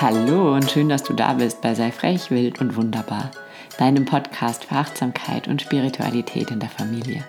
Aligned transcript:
Hallo 0.00 0.54
und 0.54 0.70
schön, 0.70 0.88
dass 0.88 1.02
du 1.02 1.12
da 1.12 1.32
bist 1.32 1.60
bei 1.60 1.74
Sei 1.74 1.90
frech, 1.90 2.30
wild 2.30 2.60
und 2.60 2.76
wunderbar, 2.76 3.32
deinem 3.78 4.04
Podcast 4.04 4.66
für 4.66 4.76
Achtsamkeit 4.76 5.48
und 5.48 5.60
Spiritualität 5.60 6.52
in 6.52 6.60
der 6.60 6.68
Familie. 6.68 7.24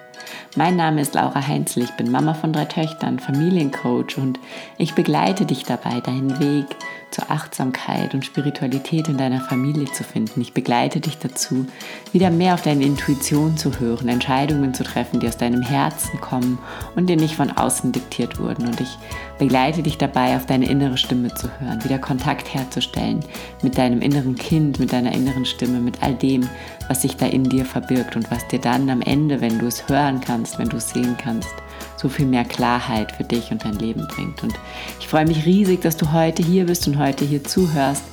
Mein 0.55 0.75
Name 0.75 1.01
ist 1.01 1.15
Laura 1.15 1.47
Heinzl, 1.47 1.81
ich 1.81 1.91
bin 1.93 2.11
Mama 2.11 2.35
von 2.35 2.53
drei 2.53 2.65
Töchtern, 2.65 3.17
Familiencoach 3.17 4.17
und 4.17 4.39
ich 4.77 4.93
begleite 4.93 5.47
dich 5.47 5.63
dabei, 5.63 5.99
deinen 5.99 6.39
Weg 6.39 6.67
zur 7.09 7.31
Achtsamkeit 7.31 8.13
und 8.13 8.23
Spiritualität 8.23 9.07
in 9.07 9.17
deiner 9.17 9.41
Familie 9.41 9.91
zu 9.91 10.03
finden. 10.03 10.41
Ich 10.41 10.53
begleite 10.53 10.99
dich 10.99 11.17
dazu, 11.17 11.65
wieder 12.11 12.29
mehr 12.29 12.53
auf 12.53 12.61
deine 12.61 12.83
Intuition 12.83 13.57
zu 13.57 13.79
hören, 13.79 14.09
Entscheidungen 14.09 14.75
zu 14.75 14.83
treffen, 14.83 15.19
die 15.19 15.27
aus 15.27 15.37
deinem 15.37 15.63
Herzen 15.63 16.21
kommen 16.21 16.59
und 16.95 17.07
dir 17.07 17.17
nicht 17.17 17.35
von 17.35 17.51
außen 17.51 17.91
diktiert 17.91 18.39
wurden. 18.39 18.67
Und 18.67 18.79
ich 18.79 18.97
begleite 19.39 19.81
dich 19.81 19.97
dabei, 19.97 20.35
auf 20.35 20.45
deine 20.45 20.69
innere 20.69 20.97
Stimme 20.97 21.33
zu 21.33 21.49
hören, 21.59 21.83
wieder 21.83 21.97
Kontakt 21.97 22.53
herzustellen 22.53 23.21
mit 23.63 23.77
deinem 23.77 24.01
inneren 24.01 24.35
Kind, 24.35 24.79
mit 24.79 24.93
deiner 24.93 25.13
inneren 25.13 25.45
Stimme, 25.45 25.79
mit 25.79 26.03
all 26.03 26.13
dem, 26.13 26.47
was 26.87 27.01
sich 27.01 27.15
da 27.15 27.25
in 27.25 27.45
dir 27.45 27.65
verbirgt 27.65 28.15
und 28.15 28.29
was 28.29 28.47
dir 28.49 28.59
dann 28.59 28.89
am 28.89 29.01
Ende, 29.01 29.41
wenn 29.41 29.57
du 29.57 29.65
es 29.65 29.87
hören 29.89 30.21
kannst, 30.21 30.59
wenn 30.59 30.69
du 30.69 30.77
es 30.77 30.89
sehen 30.89 31.15
kannst, 31.17 31.49
so 31.97 32.09
viel 32.09 32.25
mehr 32.25 32.45
Klarheit 32.45 33.13
für 33.13 33.23
dich 33.23 33.51
und 33.51 33.63
dein 33.63 33.79
Leben 33.79 34.07
bringt. 34.09 34.43
Und 34.43 34.53
ich 34.99 35.07
freue 35.07 35.25
mich 35.25 35.45
riesig, 35.45 35.81
dass 35.81 35.97
du 35.97 36.11
heute 36.11 36.43
hier 36.43 36.65
bist 36.65 36.87
und 36.87 36.99
heute 36.99 37.25
hier 37.25 37.43
zuhörst, 37.43 38.03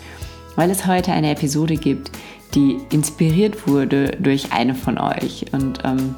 weil 0.54 0.70
es 0.70 0.86
heute 0.86 1.12
eine 1.12 1.32
Episode 1.32 1.74
gibt, 1.74 2.12
die 2.54 2.78
inspiriert 2.90 3.66
wurde 3.66 4.12
durch 4.20 4.52
eine 4.52 4.74
von 4.74 4.96
euch. 4.96 5.44
Und 5.52 5.80
ähm, 5.84 6.14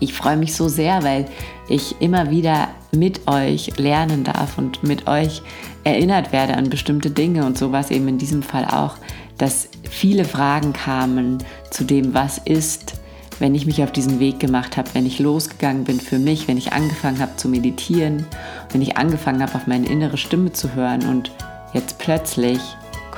ich 0.00 0.12
freue 0.12 0.36
mich 0.36 0.54
so 0.54 0.68
sehr, 0.68 1.02
weil 1.02 1.26
ich 1.68 2.00
immer 2.00 2.30
wieder 2.30 2.68
mit 2.92 3.28
euch 3.28 3.76
lernen 3.76 4.24
darf 4.24 4.58
und 4.58 4.82
mit 4.82 5.06
euch 5.06 5.42
erinnert 5.84 6.32
werde 6.32 6.54
an 6.54 6.70
bestimmte 6.70 7.10
Dinge. 7.10 7.44
Und 7.44 7.58
so 7.58 7.72
war 7.72 7.80
es 7.80 7.90
eben 7.90 8.08
in 8.08 8.18
diesem 8.18 8.42
Fall 8.42 8.64
auch, 8.64 8.96
dass 9.36 9.68
viele 9.88 10.24
Fragen 10.24 10.72
kamen 10.72 11.38
zu 11.70 11.84
dem, 11.84 12.14
was 12.14 12.38
ist, 12.38 12.94
wenn 13.38 13.54
ich 13.54 13.66
mich 13.66 13.82
auf 13.82 13.92
diesen 13.92 14.18
Weg 14.18 14.40
gemacht 14.40 14.76
habe, 14.76 14.88
wenn 14.94 15.06
ich 15.06 15.20
losgegangen 15.20 15.84
bin 15.84 16.00
für 16.00 16.18
mich, 16.18 16.48
wenn 16.48 16.58
ich 16.58 16.72
angefangen 16.72 17.20
habe 17.20 17.36
zu 17.36 17.48
meditieren, 17.48 18.26
wenn 18.72 18.82
ich 18.82 18.96
angefangen 18.96 19.42
habe, 19.42 19.54
auf 19.54 19.66
meine 19.66 19.86
innere 19.86 20.16
Stimme 20.16 20.52
zu 20.52 20.74
hören 20.74 21.06
und 21.08 21.30
jetzt 21.72 21.98
plötzlich 21.98 22.58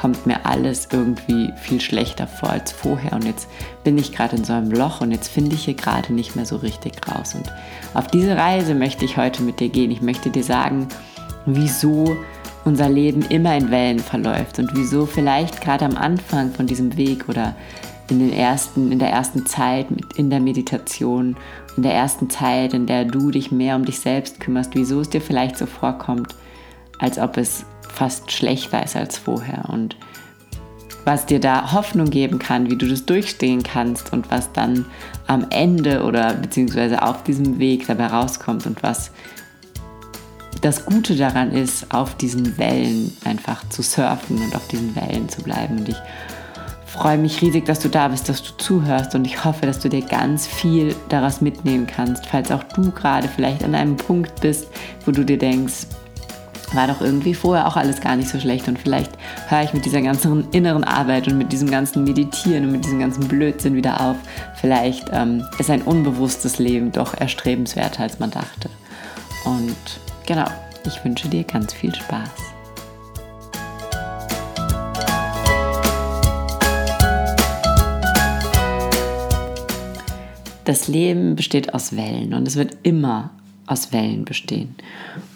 kommt 0.01 0.25
mir 0.25 0.47
alles 0.47 0.89
irgendwie 0.91 1.53
viel 1.57 1.79
schlechter 1.79 2.27
vor 2.27 2.49
als 2.49 2.73
vorher 2.73 3.13
und 3.13 3.27
jetzt 3.27 3.49
bin 3.85 3.99
ich 3.99 4.13
gerade 4.13 4.37
in 4.37 4.45
so 4.45 4.55
einem 4.55 4.71
Loch 4.71 5.03
und 5.03 5.11
jetzt 5.11 5.29
finde 5.29 5.55
ich 5.55 5.67
hier 5.67 5.75
gerade 5.75 6.15
nicht 6.15 6.37
mehr 6.37 6.47
so 6.47 6.57
richtig 6.57 6.95
raus. 7.07 7.35
Und 7.35 7.53
auf 7.93 8.07
diese 8.07 8.35
Reise 8.35 8.75
möchte 8.75 9.05
ich 9.05 9.19
heute 9.19 9.43
mit 9.43 9.61
dir 9.61 9.69
gehen. 9.69 9.91
Ich 9.91 10.01
möchte 10.01 10.31
dir 10.31 10.43
sagen, 10.43 10.89
wieso 11.45 12.17
unser 12.65 12.89
Leben 12.89 13.23
immer 13.29 13.55
in 13.55 13.71
Wellen 13.71 13.99
verläuft 13.99 14.59
und 14.59 14.71
wieso 14.75 15.05
vielleicht 15.05 15.61
gerade 15.61 15.85
am 15.85 15.97
Anfang 15.97 16.51
von 16.51 16.67
diesem 16.67 16.97
Weg 16.97 17.29
oder 17.29 17.55
in, 18.09 18.21
den 18.21 18.33
ersten, 18.33 18.91
in 18.93 18.99
der 18.99 19.11
ersten 19.11 19.45
Zeit 19.45 19.89
in 20.17 20.31
der 20.31 20.41
Meditation, 20.41 21.37
in 21.77 21.83
der 21.83 21.93
ersten 21.93 22.31
Zeit, 22.31 22.73
in 22.73 22.87
der 22.87 23.05
du 23.05 23.31
dich 23.31 23.53
mehr 23.53 23.77
um 23.77 23.85
dich 23.85 24.01
selbst 24.01 24.41
kümmerst, 24.41 24.75
wieso 24.75 25.01
es 25.01 25.11
dir 25.11 25.21
vielleicht 25.21 25.59
so 25.59 25.67
vorkommt, 25.67 26.35
als 26.99 27.19
ob 27.19 27.37
es 27.37 27.67
fast 28.01 28.33
schlechter 28.33 28.83
ist 28.83 28.97
als 28.97 29.19
vorher 29.19 29.69
und 29.69 29.95
was 31.05 31.27
dir 31.27 31.39
da 31.39 31.73
Hoffnung 31.73 32.09
geben 32.09 32.39
kann, 32.39 32.71
wie 32.71 32.77
du 32.77 32.89
das 32.89 33.05
durchstehen 33.05 33.63
kannst 33.63 34.15
und 34.15 34.31
was 34.31 34.51
dann 34.53 34.87
am 35.27 35.45
Ende 35.51 36.03
oder 36.05 36.33
beziehungsweise 36.33 37.03
auf 37.03 37.23
diesem 37.25 37.59
Weg 37.59 37.87
dabei 37.89 38.07
rauskommt 38.07 38.65
und 38.65 38.83
was 38.83 39.11
das 40.63 40.87
Gute 40.87 41.15
daran 41.15 41.53
ist, 41.53 41.93
auf 41.93 42.15
diesen 42.15 42.57
Wellen 42.57 43.15
einfach 43.27 43.69
zu 43.69 43.83
surfen 43.83 44.43
und 44.43 44.57
auf 44.57 44.67
diesen 44.69 44.97
Wellen 44.97 45.29
zu 45.29 45.43
bleiben. 45.43 45.81
Und 45.81 45.91
ich 45.91 45.97
freue 46.87 47.19
mich 47.19 47.43
riesig, 47.43 47.67
dass 47.67 47.81
du 47.81 47.91
da 47.91 48.09
bist, 48.09 48.31
dass 48.31 48.43
du 48.43 48.57
zuhörst 48.57 49.15
und 49.15 49.27
ich 49.27 49.45
hoffe, 49.45 49.67
dass 49.67 49.79
du 49.79 49.91
dir 49.91 50.03
ganz 50.03 50.47
viel 50.47 50.97
daraus 51.11 51.43
mitnehmen 51.43 51.87
kannst, 51.87 52.25
falls 52.25 52.51
auch 52.51 52.63
du 52.63 52.93
gerade 52.93 53.29
vielleicht 53.29 53.63
an 53.63 53.75
einem 53.75 53.99
Punkt 53.99 54.41
bist, 54.41 54.69
wo 55.05 55.11
du 55.11 55.23
dir 55.23 55.39
denkst, 55.39 55.87
war 56.73 56.87
doch 56.87 57.01
irgendwie 57.01 57.35
vorher 57.35 57.67
auch 57.67 57.77
alles 57.77 58.01
gar 58.01 58.17
nicht 58.17 58.29
so 58.29 58.39
schlecht 58.39 58.69
und 58.69 58.79
vielleicht 58.79 59.13
höre 59.49 59.63
ich 59.63 59.73
mit 59.73 59.85
dieser 59.85 60.03
ganzen 60.03 60.49
inneren 60.53 60.85
Arbeit 60.85 61.27
und 61.29 61.39
mit 61.39 61.53
diesem 61.53 61.71
ganzen 61.71 62.05
Meditieren 62.05 62.65
und 62.65 62.73
mit 62.73 62.85
diesem 62.85 63.01
ganzen 63.01 63.27
Blödsinn 63.27 63.75
wieder 63.75 64.01
auf. 64.01 64.17
Vielleicht 64.57 65.09
ähm, 65.13 65.45
ist 65.59 65.71
ein 65.71 65.83
unbewusstes 65.83 66.59
Leben 66.59 66.93
doch 66.93 67.15
erstrebenswerter, 67.15 68.03
als 68.03 68.19
man 68.19 68.31
dachte. 68.31 68.71
Und 69.45 69.77
genau, 70.27 70.47
ich 70.87 71.05
wünsche 71.05 71.29
dir 71.29 71.45
ganz 71.45 71.73
viel 71.73 71.95
Spaß. 71.95 72.31
Das 80.65 80.87
Leben 80.87 81.35
besteht 81.35 81.75
aus 81.75 81.97
Wellen 81.97 82.33
und 82.33 82.47
es 82.47 82.55
wird 82.55 82.77
immer 82.85 83.31
aus 83.71 83.93
Wellen 83.93 84.25
bestehen. 84.25 84.75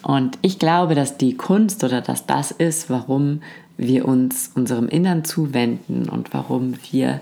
Und 0.02 0.38
ich 0.42 0.58
glaube, 0.58 0.94
dass 0.94 1.16
die 1.18 1.36
Kunst 1.36 1.84
oder 1.84 2.00
dass 2.00 2.26
das 2.26 2.50
ist, 2.50 2.90
warum 2.90 3.42
wir 3.76 4.06
uns 4.06 4.50
unserem 4.54 4.88
Innern 4.88 5.24
zuwenden 5.24 6.08
und 6.08 6.34
warum 6.34 6.74
wir 6.90 7.20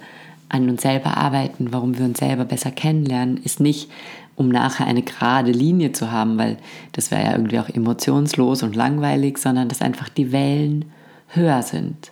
an 0.48 0.68
uns 0.68 0.82
selber 0.82 1.16
arbeiten, 1.16 1.72
warum 1.72 1.98
wir 1.98 2.04
uns 2.04 2.18
selber 2.18 2.44
besser 2.44 2.70
kennenlernen, 2.70 3.38
ist 3.38 3.60
nicht, 3.60 3.90
um 4.36 4.48
nachher 4.48 4.86
eine 4.86 5.02
gerade 5.02 5.52
Linie 5.52 5.92
zu 5.92 6.10
haben, 6.10 6.38
weil 6.38 6.56
das 6.92 7.10
wäre 7.10 7.24
ja 7.24 7.32
irgendwie 7.32 7.58
auch 7.58 7.68
emotionslos 7.68 8.62
und 8.62 8.74
langweilig, 8.74 9.38
sondern 9.38 9.68
dass 9.68 9.82
einfach 9.82 10.08
die 10.08 10.32
Wellen 10.32 10.86
höher 11.28 11.62
sind. 11.62 12.10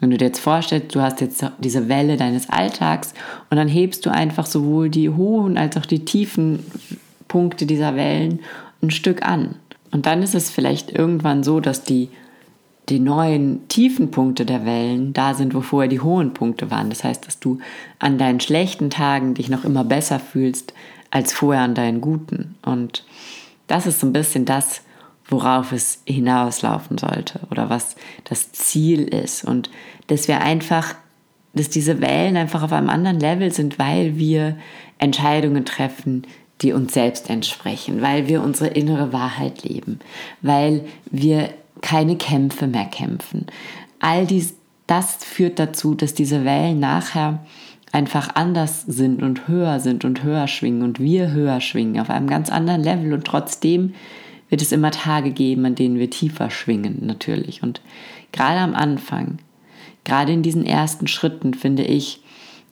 Wenn 0.00 0.10
du 0.10 0.18
dir 0.18 0.26
jetzt 0.26 0.40
vorstellst, 0.40 0.94
du 0.94 1.00
hast 1.00 1.22
jetzt 1.22 1.44
diese 1.58 1.88
Welle 1.88 2.18
deines 2.18 2.50
Alltags 2.50 3.14
und 3.48 3.56
dann 3.56 3.68
hebst 3.68 4.04
du 4.04 4.10
einfach 4.10 4.44
sowohl 4.44 4.90
die 4.90 5.08
hohen 5.08 5.56
als 5.56 5.76
auch 5.78 5.86
die 5.86 6.04
tiefen 6.04 6.60
Punkte 7.28 7.66
dieser 7.66 7.96
Wellen 7.96 8.40
ein 8.82 8.90
Stück 8.90 9.26
an. 9.26 9.56
Und 9.90 10.06
dann 10.06 10.22
ist 10.22 10.34
es 10.34 10.50
vielleicht 10.50 10.90
irgendwann 10.90 11.44
so, 11.44 11.60
dass 11.60 11.84
die, 11.84 12.08
die 12.88 12.98
neuen 12.98 13.66
tiefen 13.68 14.10
Punkte 14.10 14.44
der 14.44 14.66
Wellen 14.66 15.12
da 15.12 15.34
sind, 15.34 15.54
wo 15.54 15.60
vorher 15.60 15.88
die 15.88 16.00
hohen 16.00 16.34
Punkte 16.34 16.70
waren. 16.70 16.90
Das 16.90 17.04
heißt, 17.04 17.26
dass 17.26 17.38
du 17.38 17.58
an 17.98 18.18
deinen 18.18 18.40
schlechten 18.40 18.90
Tagen 18.90 19.34
dich 19.34 19.48
noch 19.48 19.64
immer 19.64 19.84
besser 19.84 20.18
fühlst 20.18 20.74
als 21.10 21.32
vorher 21.32 21.62
an 21.62 21.74
deinen 21.74 22.00
guten. 22.00 22.56
Und 22.64 23.04
das 23.68 23.86
ist 23.86 24.00
so 24.00 24.06
ein 24.06 24.12
bisschen 24.12 24.44
das, 24.44 24.82
worauf 25.26 25.72
es 25.72 26.02
hinauslaufen 26.06 26.98
sollte 26.98 27.40
oder 27.50 27.70
was 27.70 27.96
das 28.24 28.52
Ziel 28.52 29.04
ist. 29.04 29.44
Und 29.44 29.70
dass 30.08 30.28
wir 30.28 30.40
einfach, 30.40 30.94
dass 31.54 31.70
diese 31.70 32.00
Wellen 32.00 32.36
einfach 32.36 32.62
auf 32.62 32.72
einem 32.72 32.90
anderen 32.90 33.20
Level 33.20 33.52
sind, 33.52 33.78
weil 33.78 34.16
wir 34.18 34.58
Entscheidungen 34.98 35.64
treffen, 35.64 36.26
die 36.64 36.72
uns 36.72 36.94
selbst 36.94 37.30
entsprechen, 37.30 38.02
weil 38.02 38.26
wir 38.26 38.42
unsere 38.42 38.70
innere 38.70 39.12
Wahrheit 39.12 39.62
leben, 39.62 40.00
weil 40.42 40.84
wir 41.10 41.50
keine 41.82 42.16
Kämpfe 42.16 42.66
mehr 42.66 42.86
kämpfen. 42.86 43.46
All 44.00 44.26
dies, 44.26 44.54
das 44.86 45.16
führt 45.16 45.58
dazu, 45.58 45.94
dass 45.94 46.14
diese 46.14 46.44
Wellen 46.44 46.80
nachher 46.80 47.44
einfach 47.92 48.34
anders 48.34 48.82
sind 48.82 49.22
und 49.22 49.46
höher 49.46 49.78
sind 49.78 50.04
und 50.04 50.24
höher 50.24 50.48
schwingen 50.48 50.82
und 50.82 50.98
wir 50.98 51.30
höher 51.30 51.60
schwingen 51.60 52.00
auf 52.00 52.10
einem 52.10 52.26
ganz 52.26 52.50
anderen 52.50 52.82
Level 52.82 53.12
und 53.12 53.24
trotzdem 53.24 53.94
wird 54.48 54.62
es 54.62 54.72
immer 54.72 54.90
Tage 54.90 55.30
geben, 55.30 55.64
an 55.64 55.74
denen 55.74 55.98
wir 55.98 56.10
tiefer 56.10 56.50
schwingen, 56.50 56.98
natürlich. 57.02 57.62
Und 57.62 57.80
gerade 58.32 58.60
am 58.60 58.74
Anfang, 58.74 59.38
gerade 60.04 60.32
in 60.32 60.42
diesen 60.42 60.66
ersten 60.66 61.06
Schritten, 61.06 61.54
finde 61.54 61.84
ich, 61.84 62.20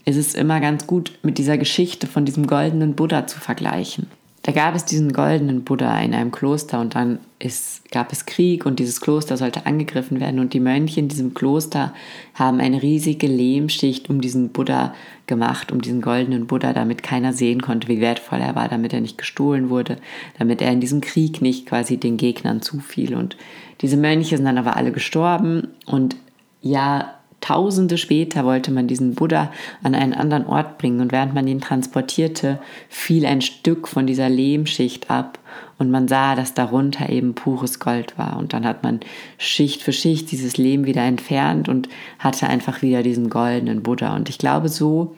ist 0.05 0.17
es 0.17 0.35
immer 0.35 0.61
ganz 0.61 0.87
gut, 0.87 1.13
mit 1.23 1.39
dieser 1.39 1.59
Geschichte 1.59 2.07
von 2.07 2.25
diesem 2.25 2.47
goldenen 2.47 2.95
Buddha 2.95 3.27
zu 3.27 3.41
vergleichen. 3.41 4.07
Da 4.45 4.51
gab 4.51 4.75
es 4.75 4.85
diesen 4.85 5.13
goldenen 5.13 5.63
Buddha 5.63 6.01
in 6.01 6.15
einem 6.15 6.33
Kloster 6.33 6.81
und 6.81 6.97
dann 6.97 7.21
ist, 7.39 7.89
gab 7.93 8.13
es 8.13 8.27
Krieg 8.27 8.67
und 8.67 8.81
dieses 8.81 9.01
Kloster 9.01 9.37
sollte 9.37 9.67
angegriffen 9.67 10.19
werden 10.19 10.41
und 10.41 10.53
die 10.53 10.59
Mönche 10.59 10.99
in 10.99 11.07
diesem 11.07 11.33
Kloster 11.33 11.95
haben 12.35 12.59
eine 12.59 12.83
riesige 12.83 13.29
Lehmschicht 13.29 14.11
um 14.11 14.21
diesen 14.21 14.49
Buddha 14.49 14.95
gemacht, 15.29 15.71
um 15.71 15.81
diesen 15.81 16.03
goldenen 16.03 16.49
Buddha, 16.49 16.73
damit 16.73 17.05
keiner 17.05 17.33
sehen 17.33 17.63
konnte, 17.63 17.87
wie 17.87 18.01
wertvoll 18.01 18.41
er 18.41 18.57
war, 18.57 18.69
damit 18.69 18.93
er 18.93 19.01
nicht 19.01 19.17
gestohlen 19.17 19.71
wurde, 19.71 19.99
damit 20.41 20.61
er 20.61 20.73
in 20.73 20.81
diesem 20.81 21.01
Krieg 21.01 21.41
nicht 21.41 21.67
quasi 21.67 21.97
den 21.97 22.17
Gegnern 22.17 22.63
zufiel. 22.63 23.15
Und 23.15 23.37
diese 23.81 23.97
Mönche 23.97 24.37
sind 24.37 24.47
dann 24.47 24.59
aber 24.59 24.77
alle 24.77 24.91
gestorben 24.91 25.69
und 25.87 26.17
ja, 26.63 27.15
Tausende 27.43 27.99
später 27.99 28.45
wollte 28.45 28.71
man 28.71 28.87
diesen 28.87 29.17
Buddha 29.17 29.51
an 29.83 29.97
einen 29.97 30.15
anderen 30.15 30.47
Ort 30.47 30.79
bringen 30.79 31.01
und 31.01 31.11
während 31.11 31.35
man 31.35 31.49
ihn 31.49 31.61
transportierte, 31.61 32.61
fiel 32.89 33.27
ein 33.27 33.43
Stück 33.43 33.89
von 33.89 34.07
dieser 34.07 34.29
Lehmschicht 34.29 35.11
ab 35.11 35.41
und 35.77 35.91
man 35.91 36.07
sah, 36.07 36.37
dass 36.37 36.55
darunter 36.55 37.09
eben 37.09 37.35
pures 37.35 37.81
Gold 37.81 38.17
war. 38.17 38.37
Und 38.39 38.53
dann 38.53 38.65
hat 38.65 38.85
man 38.85 39.01
Schicht 39.39 39.83
für 39.83 39.93
Schicht 39.93 40.31
dieses 40.31 40.57
Lehm 40.57 40.85
wieder 40.85 41.03
entfernt 41.03 41.69
und 41.69 41.89
hatte 42.21 42.47
einfach 42.47 42.81
wieder 42.81 43.03
diesen 43.03 43.29
goldenen 43.29 43.83
Buddha. 43.83 44.15
Und 44.15 44.29
ich 44.29 44.39
glaube, 44.39 44.69
so 44.69 45.17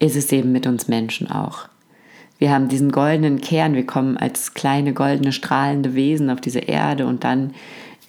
ist 0.00 0.16
es 0.16 0.32
eben 0.32 0.50
mit 0.50 0.66
uns 0.66 0.88
Menschen 0.88 1.30
auch. 1.30 1.68
Wir 2.40 2.50
haben 2.50 2.66
diesen 2.66 2.90
goldenen 2.90 3.40
Kern, 3.40 3.74
wir 3.74 3.86
kommen 3.86 4.16
als 4.16 4.54
kleine 4.54 4.92
goldene 4.94 5.30
strahlende 5.30 5.94
Wesen 5.94 6.28
auf 6.28 6.40
diese 6.40 6.58
Erde 6.58 7.06
und 7.06 7.22
dann 7.22 7.54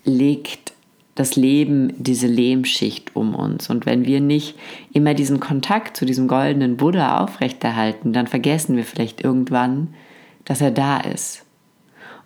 legt 0.05 0.73
das 1.17 1.35
Leben 1.35 1.93
diese 1.97 2.27
Lehmschicht 2.27 3.15
um 3.15 3.33
uns. 3.33 3.71
Und 3.71 3.87
wenn 3.87 4.05
wir 4.05 4.21
nicht 4.21 4.55
immer 4.93 5.15
diesen 5.15 5.39
Kontakt 5.39 5.97
zu 5.97 6.05
diesem 6.05 6.27
goldenen 6.27 6.77
Buddha 6.77 7.23
aufrechterhalten, 7.23 8.13
dann 8.13 8.27
vergessen 8.27 8.77
wir 8.77 8.83
vielleicht 8.83 9.23
irgendwann, 9.23 9.95
dass 10.45 10.61
er 10.61 10.69
da 10.69 10.99
ist. 10.99 11.43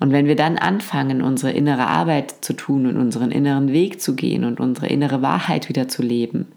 Und 0.02 0.12
wenn 0.12 0.26
wir 0.26 0.36
dann 0.36 0.58
anfangen, 0.58 1.22
unsere 1.22 1.54
innere 1.54 1.88
Arbeit 1.88 2.34
zu 2.42 2.52
tun 2.52 2.86
und 2.86 2.98
unseren 2.98 3.32
inneren 3.32 3.72
Weg 3.72 4.02
zu 4.02 4.14
gehen 4.14 4.44
und 4.44 4.60
unsere 4.60 4.88
innere 4.88 5.22
Wahrheit 5.22 5.70
wieder 5.70 5.88
zu 5.88 6.02
leben, 6.02 6.48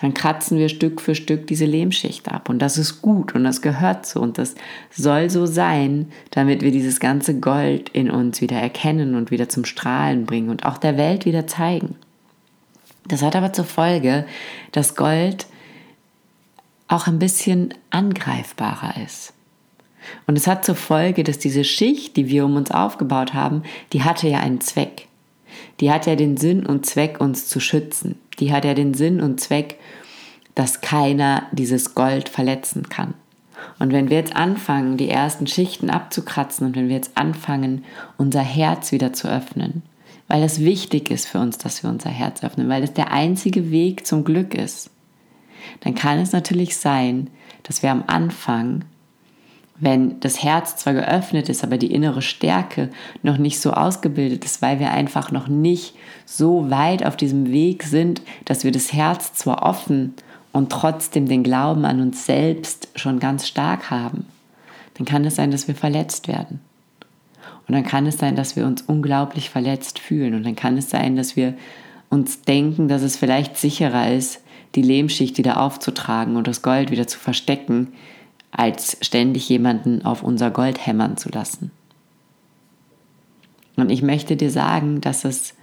dann 0.00 0.14
kratzen 0.14 0.58
wir 0.58 0.68
Stück 0.68 1.00
für 1.00 1.16
Stück 1.16 1.48
diese 1.48 1.64
Lehmschicht 1.64 2.30
ab. 2.30 2.48
Und 2.48 2.60
das 2.60 2.78
ist 2.78 3.02
gut 3.02 3.34
und 3.34 3.42
das 3.42 3.62
gehört 3.62 4.06
so 4.06 4.20
und 4.20 4.38
das 4.38 4.54
soll 4.90 5.28
so 5.28 5.44
sein, 5.44 6.12
damit 6.30 6.62
wir 6.62 6.70
dieses 6.70 7.00
ganze 7.00 7.38
Gold 7.40 7.88
in 7.88 8.10
uns 8.10 8.40
wieder 8.40 8.56
erkennen 8.56 9.16
und 9.16 9.32
wieder 9.32 9.48
zum 9.48 9.64
Strahlen 9.64 10.24
bringen 10.24 10.50
und 10.50 10.64
auch 10.64 10.78
der 10.78 10.96
Welt 10.96 11.24
wieder 11.24 11.48
zeigen. 11.48 11.96
Das 13.08 13.22
hat 13.22 13.34
aber 13.34 13.52
zur 13.52 13.64
Folge, 13.64 14.24
dass 14.70 14.94
Gold 14.94 15.46
auch 16.86 17.08
ein 17.08 17.18
bisschen 17.18 17.74
angreifbarer 17.90 19.02
ist. 19.04 19.32
Und 20.26 20.38
es 20.38 20.46
hat 20.46 20.64
zur 20.64 20.76
Folge, 20.76 21.24
dass 21.24 21.38
diese 21.38 21.64
Schicht, 21.64 22.16
die 22.16 22.28
wir 22.28 22.44
um 22.44 22.54
uns 22.54 22.70
aufgebaut 22.70 23.34
haben, 23.34 23.64
die 23.92 24.04
hatte 24.04 24.28
ja 24.28 24.38
einen 24.38 24.60
Zweck. 24.60 25.08
Die 25.80 25.90
hat 25.90 26.06
ja 26.06 26.14
den 26.14 26.36
Sinn 26.36 26.64
und 26.64 26.86
Zweck, 26.86 27.20
uns 27.20 27.48
zu 27.48 27.58
schützen. 27.58 28.16
Die 28.40 28.52
hat 28.52 28.64
ja 28.64 28.74
den 28.74 28.94
Sinn 28.94 29.20
und 29.20 29.40
Zweck, 29.40 29.78
dass 30.54 30.80
keiner 30.80 31.46
dieses 31.52 31.94
Gold 31.94 32.28
verletzen 32.28 32.88
kann. 32.88 33.14
Und 33.78 33.92
wenn 33.92 34.10
wir 34.10 34.16
jetzt 34.16 34.36
anfangen, 34.36 34.96
die 34.96 35.08
ersten 35.08 35.46
Schichten 35.46 35.90
abzukratzen 35.90 36.66
und 36.66 36.76
wenn 36.76 36.88
wir 36.88 36.96
jetzt 36.96 37.16
anfangen, 37.16 37.84
unser 38.16 38.42
Herz 38.42 38.92
wieder 38.92 39.12
zu 39.12 39.28
öffnen, 39.28 39.82
weil 40.26 40.42
es 40.42 40.60
wichtig 40.60 41.10
ist 41.10 41.26
für 41.26 41.38
uns, 41.38 41.58
dass 41.58 41.82
wir 41.82 41.90
unser 41.90 42.10
Herz 42.10 42.44
öffnen, 42.44 42.68
weil 42.68 42.82
es 42.82 42.92
der 42.92 43.12
einzige 43.12 43.70
Weg 43.70 44.06
zum 44.06 44.24
Glück 44.24 44.54
ist, 44.54 44.90
dann 45.80 45.94
kann 45.94 46.18
es 46.18 46.32
natürlich 46.32 46.76
sein, 46.76 47.28
dass 47.62 47.82
wir 47.82 47.90
am 47.90 48.04
Anfang, 48.06 48.84
wenn 49.80 50.18
das 50.20 50.42
Herz 50.42 50.76
zwar 50.76 50.94
geöffnet 50.94 51.48
ist, 51.48 51.62
aber 51.62 51.78
die 51.78 51.92
innere 51.92 52.22
Stärke 52.22 52.90
noch 53.22 53.38
nicht 53.38 53.60
so 53.60 53.72
ausgebildet 53.72 54.44
ist, 54.44 54.60
weil 54.60 54.80
wir 54.80 54.90
einfach 54.90 55.30
noch 55.30 55.48
nicht 55.48 55.94
so 56.26 56.70
weit 56.70 57.06
auf 57.06 57.16
diesem 57.16 57.52
Weg 57.52 57.84
sind, 57.84 58.22
dass 58.44 58.64
wir 58.64 58.72
das 58.72 58.92
Herz 58.92 59.34
zwar 59.34 59.62
offen 59.62 60.14
und 60.52 60.70
trotzdem 60.70 61.28
den 61.28 61.44
Glauben 61.44 61.84
an 61.84 62.00
uns 62.00 62.26
selbst 62.26 62.88
schon 62.96 63.20
ganz 63.20 63.46
stark 63.46 63.90
haben, 63.90 64.26
dann 64.94 65.06
kann 65.06 65.24
es 65.24 65.36
sein, 65.36 65.50
dass 65.52 65.68
wir 65.68 65.76
verletzt 65.76 66.26
werden. 66.26 66.60
Und 67.68 67.74
dann 67.74 67.84
kann 67.84 68.06
es 68.06 68.18
sein, 68.18 68.34
dass 68.34 68.56
wir 68.56 68.66
uns 68.66 68.82
unglaublich 68.82 69.50
verletzt 69.50 69.98
fühlen. 69.98 70.34
Und 70.34 70.44
dann 70.44 70.56
kann 70.56 70.78
es 70.78 70.90
sein, 70.90 71.16
dass 71.16 71.36
wir 71.36 71.54
uns 72.08 72.42
denken, 72.42 72.88
dass 72.88 73.02
es 73.02 73.16
vielleicht 73.16 73.58
sicherer 73.58 74.10
ist, 74.10 74.40
die 74.74 74.82
Lehmschicht 74.82 75.38
wieder 75.38 75.60
aufzutragen 75.60 76.36
und 76.36 76.46
das 76.46 76.62
Gold 76.62 76.90
wieder 76.90 77.06
zu 77.06 77.18
verstecken, 77.18 77.92
als 78.50 78.96
ständig 79.02 79.48
jemanden 79.48 80.04
auf 80.04 80.22
unser 80.22 80.50
Gold 80.50 80.86
hämmern 80.86 81.16
zu 81.16 81.28
lassen. 81.28 81.70
Und 83.76 83.90
ich 83.90 84.02
möchte 84.02 84.36
dir 84.36 84.50
sagen, 84.50 85.00
dass 85.00 85.24
es 85.24 85.54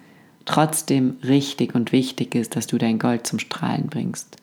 trotzdem 0.46 1.18
richtig 1.24 1.76
und 1.76 1.92
wichtig 1.92 2.36
ist, 2.36 2.56
dass 2.56 2.68
du 2.68 2.78
dein 2.78 3.00
Gold 3.00 3.28
zum 3.28 3.40
Strahlen 3.40 3.88
bringst. 3.88 4.38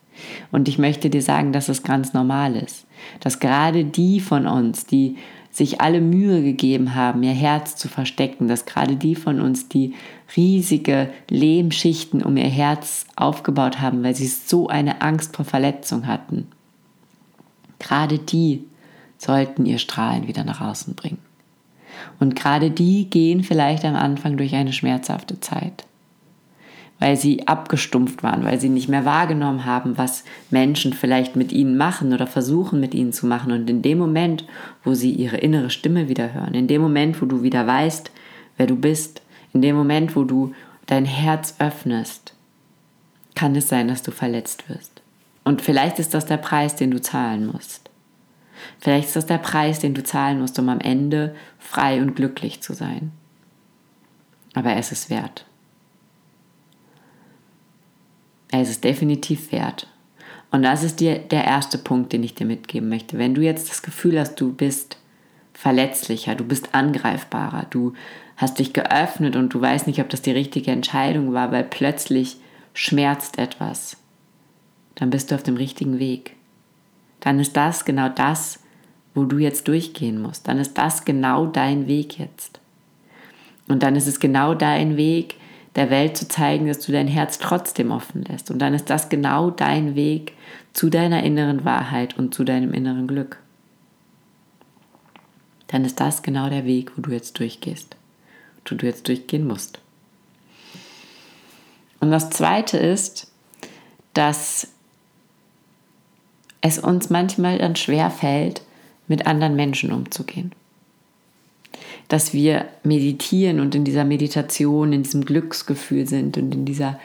Und 0.50 0.68
ich 0.68 0.78
möchte 0.78 1.08
dir 1.08 1.22
sagen, 1.22 1.52
dass 1.52 1.68
es 1.68 1.82
ganz 1.82 2.12
normal 2.12 2.56
ist, 2.56 2.86
dass 3.20 3.40
gerade 3.40 3.84
die 3.84 4.20
von 4.20 4.46
uns, 4.46 4.84
die 4.84 5.16
sich 5.50 5.80
alle 5.80 6.00
Mühe 6.00 6.42
gegeben 6.42 6.94
haben, 6.94 7.22
ihr 7.22 7.32
Herz 7.32 7.76
zu 7.76 7.88
verstecken, 7.88 8.48
dass 8.48 8.64
gerade 8.64 8.96
die 8.96 9.14
von 9.14 9.40
uns, 9.40 9.68
die 9.68 9.94
riesige 10.36 11.10
Lehmschichten 11.28 12.22
um 12.22 12.36
ihr 12.36 12.48
Herz 12.48 13.06
aufgebaut 13.16 13.80
haben, 13.80 14.02
weil 14.02 14.14
sie 14.14 14.26
so 14.26 14.68
eine 14.68 15.02
Angst 15.02 15.36
vor 15.36 15.44
Verletzung 15.44 16.06
hatten, 16.06 16.48
gerade 17.82 18.18
die 18.18 18.64
sollten 19.18 19.66
ihr 19.66 19.78
Strahlen 19.78 20.26
wieder 20.26 20.44
nach 20.44 20.60
außen 20.60 20.94
bringen. 20.94 21.18
Und 22.18 22.34
gerade 22.34 22.70
die 22.70 23.10
gehen 23.10 23.44
vielleicht 23.44 23.84
am 23.84 23.94
Anfang 23.94 24.36
durch 24.36 24.54
eine 24.54 24.72
schmerzhafte 24.72 25.38
Zeit 25.40 25.84
weil 27.02 27.16
sie 27.16 27.48
abgestumpft 27.48 28.22
waren, 28.22 28.44
weil 28.44 28.60
sie 28.60 28.68
nicht 28.68 28.88
mehr 28.88 29.04
wahrgenommen 29.04 29.64
haben, 29.64 29.98
was 29.98 30.22
Menschen 30.50 30.92
vielleicht 30.92 31.34
mit 31.34 31.50
ihnen 31.50 31.76
machen 31.76 32.12
oder 32.12 32.28
versuchen 32.28 32.78
mit 32.78 32.94
ihnen 32.94 33.12
zu 33.12 33.26
machen. 33.26 33.50
Und 33.50 33.68
in 33.68 33.82
dem 33.82 33.98
Moment, 33.98 34.44
wo 34.84 34.94
sie 34.94 35.10
ihre 35.10 35.38
innere 35.38 35.70
Stimme 35.70 36.08
wieder 36.08 36.32
hören, 36.32 36.54
in 36.54 36.68
dem 36.68 36.80
Moment, 36.80 37.20
wo 37.20 37.26
du 37.26 37.42
wieder 37.42 37.66
weißt, 37.66 38.12
wer 38.56 38.68
du 38.68 38.76
bist, 38.76 39.20
in 39.52 39.62
dem 39.62 39.74
Moment, 39.74 40.14
wo 40.14 40.22
du 40.22 40.54
dein 40.86 41.04
Herz 41.04 41.56
öffnest, 41.58 42.34
kann 43.34 43.56
es 43.56 43.68
sein, 43.68 43.88
dass 43.88 44.04
du 44.04 44.12
verletzt 44.12 44.68
wirst. 44.68 45.01
Und 45.44 45.62
vielleicht 45.62 45.98
ist 45.98 46.14
das 46.14 46.26
der 46.26 46.36
Preis, 46.36 46.76
den 46.76 46.90
du 46.90 47.00
zahlen 47.00 47.46
musst. 47.46 47.90
Vielleicht 48.78 49.08
ist 49.08 49.16
das 49.16 49.26
der 49.26 49.38
Preis, 49.38 49.80
den 49.80 49.94
du 49.94 50.02
zahlen 50.02 50.40
musst, 50.40 50.58
um 50.58 50.68
am 50.68 50.80
Ende 50.80 51.34
frei 51.58 52.00
und 52.00 52.14
glücklich 52.14 52.62
zu 52.62 52.74
sein. 52.74 53.12
Aber 54.54 54.76
es 54.76 54.92
ist 54.92 55.10
wert. 55.10 55.46
Es 58.50 58.68
ist 58.68 58.84
definitiv 58.84 59.50
wert. 59.50 59.88
Und 60.50 60.62
das 60.62 60.84
ist 60.84 61.00
dir 61.00 61.18
der 61.18 61.44
erste 61.44 61.78
Punkt, 61.78 62.12
den 62.12 62.22
ich 62.22 62.34
dir 62.34 62.46
mitgeben 62.46 62.90
möchte. 62.90 63.16
Wenn 63.16 63.34
du 63.34 63.40
jetzt 63.40 63.70
das 63.70 63.82
Gefühl 63.82 64.20
hast, 64.20 64.34
du 64.34 64.52
bist 64.52 64.98
verletzlicher, 65.54 66.34
du 66.34 66.44
bist 66.44 66.74
angreifbarer, 66.74 67.66
du 67.70 67.94
hast 68.36 68.58
dich 68.58 68.74
geöffnet 68.74 69.36
und 69.36 69.54
du 69.54 69.60
weißt 69.60 69.86
nicht, 69.86 70.00
ob 70.00 70.10
das 70.10 70.20
die 70.20 70.30
richtige 70.30 70.70
Entscheidung 70.70 71.32
war, 71.32 71.52
weil 71.52 71.64
plötzlich 71.64 72.36
schmerzt 72.74 73.38
etwas, 73.38 73.96
dann 74.94 75.10
bist 75.10 75.30
du 75.30 75.34
auf 75.34 75.42
dem 75.42 75.56
richtigen 75.56 75.98
Weg. 75.98 76.36
Dann 77.20 77.38
ist 77.38 77.56
das 77.56 77.84
genau 77.84 78.08
das, 78.08 78.60
wo 79.14 79.24
du 79.24 79.38
jetzt 79.38 79.68
durchgehen 79.68 80.20
musst. 80.20 80.48
Dann 80.48 80.58
ist 80.58 80.76
das 80.76 81.04
genau 81.04 81.46
dein 81.46 81.86
Weg 81.86 82.18
jetzt. 82.18 82.60
Und 83.68 83.82
dann 83.82 83.96
ist 83.96 84.06
es 84.06 84.20
genau 84.20 84.54
dein 84.54 84.96
Weg, 84.96 85.36
der 85.76 85.90
Welt 85.90 86.16
zu 86.16 86.28
zeigen, 86.28 86.66
dass 86.66 86.80
du 86.80 86.92
dein 86.92 87.08
Herz 87.08 87.38
trotzdem 87.38 87.90
offen 87.90 88.24
lässt. 88.24 88.50
Und 88.50 88.58
dann 88.58 88.74
ist 88.74 88.90
das 88.90 89.08
genau 89.08 89.50
dein 89.50 89.94
Weg 89.94 90.34
zu 90.72 90.90
deiner 90.90 91.22
inneren 91.22 91.64
Wahrheit 91.64 92.18
und 92.18 92.34
zu 92.34 92.44
deinem 92.44 92.74
inneren 92.74 93.06
Glück. 93.06 93.38
Dann 95.68 95.84
ist 95.84 96.00
das 96.00 96.22
genau 96.22 96.50
der 96.50 96.66
Weg, 96.66 96.96
wo 96.96 97.00
du 97.00 97.10
jetzt 97.12 97.38
durchgehst, 97.38 97.96
wo 98.68 98.74
du 98.74 98.84
jetzt 98.84 99.08
durchgehen 99.08 99.46
musst. 99.46 99.78
Und 102.00 102.10
das 102.10 102.30
Zweite 102.30 102.76
ist, 102.76 103.32
dass 104.12 104.68
es 106.62 106.78
uns 106.78 107.10
manchmal 107.10 107.58
dann 107.58 107.76
schwer 107.76 108.10
fällt, 108.10 108.62
mit 109.06 109.26
anderen 109.26 109.56
Menschen 109.56 109.92
umzugehen 109.92 110.52
dass 112.12 112.34
wir 112.34 112.66
meditieren 112.84 113.58
und 113.58 113.74
in 113.74 113.84
dieser 113.84 114.04
Meditation, 114.04 114.92
in 114.92 115.02
diesem 115.02 115.24
Glücksgefühl 115.24 116.06
sind 116.06 116.36
und 116.36 116.54
in 116.54 116.66
dieser 116.66 116.98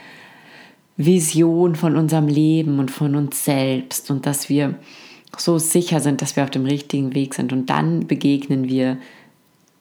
Vision 0.98 1.76
von 1.76 1.96
unserem 1.96 2.28
Leben 2.28 2.78
und 2.80 2.92
von 2.92 3.16
uns 3.16 3.46
selbst 3.46 4.12
und 4.12 4.26
dass 4.26 4.50
wir 4.50 4.76
so 5.38 5.60
sicher 5.60 6.02
sind, 6.02 6.22
dass 6.22 6.36
wir 6.36 6.44
auf 6.44 6.50
dem 6.50 6.66
richtigen 6.66 7.16
Weg 7.16 7.36
sind. 7.36 7.54
Und 7.54 7.70
dann 7.70 8.08
begegnen 8.08 8.68
wir 8.68 8.98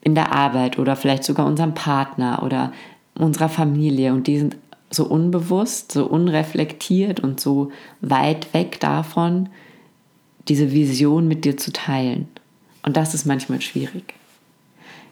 in 0.00 0.14
der 0.14 0.33
Arbeit 0.33 0.78
oder 0.78 0.95
vielleicht 0.95 1.25
sogar 1.25 1.47
unserem 1.47 1.75
Partner 1.75 2.42
oder 2.45 2.73
unserer 3.18 3.49
Familie 3.49 4.12
und 4.12 4.28
die 4.28 4.38
sind 4.38 4.56
so 4.90 5.06
unbewusst, 5.06 5.90
so 5.90 6.06
unreflektiert 6.06 7.18
und 7.18 7.40
so 7.40 7.73
weit 8.00 8.54
weg 8.54 8.78
davon, 8.78 9.49
diese 10.49 10.73
Vision 10.73 11.29
mit 11.29 11.45
dir 11.45 11.57
zu 11.57 11.73
teilen. 11.73 12.29
Und 12.83 12.97
das 12.97 13.15
ist 13.15 13.26
manchmal 13.26 13.61
schwierig. 13.61 14.15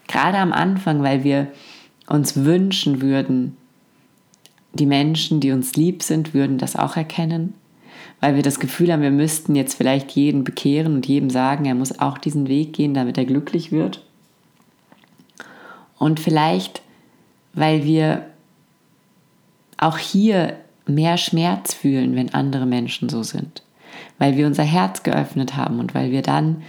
Gerade 0.06 0.38
am 0.38 0.52
Anfang, 0.52 1.02
weil 1.02 1.24
wir 1.24 1.48
uns 2.06 2.36
wünschen 2.36 3.00
würden, 3.00 3.56
die 4.74 4.86
Menschen, 4.86 5.40
die 5.40 5.52
uns 5.52 5.76
lieb 5.76 6.02
sind, 6.02 6.34
würden 6.34 6.58
das 6.58 6.76
auch 6.76 6.96
erkennen, 6.96 7.54
weil 8.20 8.34
wir 8.34 8.42
das 8.42 8.60
Gefühl 8.60 8.92
haben, 8.92 9.02
wir 9.02 9.10
müssten 9.10 9.54
jetzt 9.54 9.74
vielleicht 9.74 10.10
jeden 10.12 10.44
bekehren 10.44 10.94
und 10.94 11.06
jedem 11.06 11.30
sagen, 11.30 11.64
er 11.64 11.74
muss 11.74 11.98
auch 11.98 12.18
diesen 12.18 12.48
Weg 12.48 12.72
gehen, 12.72 12.94
damit 12.94 13.16
er 13.16 13.24
glücklich 13.24 13.72
wird. 13.72 14.04
Und 15.98 16.20
vielleicht, 16.20 16.82
weil 17.52 17.84
wir 17.84 18.26
auch 19.78 19.98
hier 19.98 20.56
mehr 20.86 21.16
Schmerz 21.16 21.72
fühlen, 21.72 22.14
wenn 22.16 22.34
andere 22.34 22.66
Menschen 22.66 23.08
so 23.08 23.22
sind, 23.22 23.62
weil 24.24 24.38
wir 24.38 24.46
unser 24.46 24.62
Herz 24.62 25.02
geöffnet 25.02 25.54
haben 25.54 25.78
und 25.80 25.94
weil 25.94 26.10
wir 26.10 26.22
dann 26.22 26.62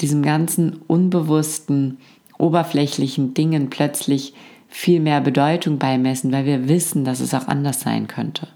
diesem 0.00 0.22
ganzen 0.22 0.76
unbewussten 0.86 1.98
oberflächlichen 2.38 3.34
Dingen 3.34 3.68
plötzlich 3.68 4.32
viel 4.68 5.00
mehr 5.00 5.20
Bedeutung 5.20 5.78
beimessen, 5.78 6.30
weil 6.30 6.44
wir 6.44 6.68
wissen, 6.68 7.04
dass 7.04 7.18
es 7.18 7.34
auch 7.34 7.48
anders 7.48 7.80
sein 7.80 8.06
könnte. 8.06 8.46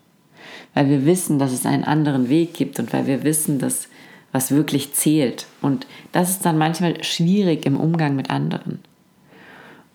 Weil 0.72 0.88
wir 0.88 1.04
wissen, 1.04 1.40
dass 1.40 1.50
es 1.50 1.66
einen 1.66 1.82
anderen 1.82 2.28
Weg 2.28 2.54
gibt 2.54 2.78
und 2.78 2.92
weil 2.92 3.08
wir 3.08 3.24
wissen, 3.24 3.58
dass 3.58 3.88
was 4.30 4.52
wirklich 4.52 4.92
zählt. 4.94 5.46
Und 5.60 5.88
das 6.12 6.30
ist 6.30 6.46
dann 6.46 6.56
manchmal 6.56 7.02
schwierig 7.02 7.66
im 7.66 7.76
Umgang 7.76 8.14
mit 8.14 8.30
anderen. 8.30 8.78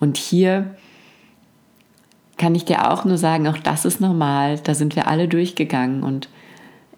Und 0.00 0.18
hier 0.18 0.76
kann 2.36 2.54
ich 2.54 2.66
dir 2.66 2.92
auch 2.92 3.06
nur 3.06 3.16
sagen, 3.16 3.48
auch 3.48 3.56
das 3.56 3.86
ist 3.86 4.02
normal, 4.02 4.58
da 4.62 4.74
sind 4.74 4.96
wir 4.96 5.08
alle 5.08 5.28
durchgegangen 5.28 6.02
und 6.02 6.28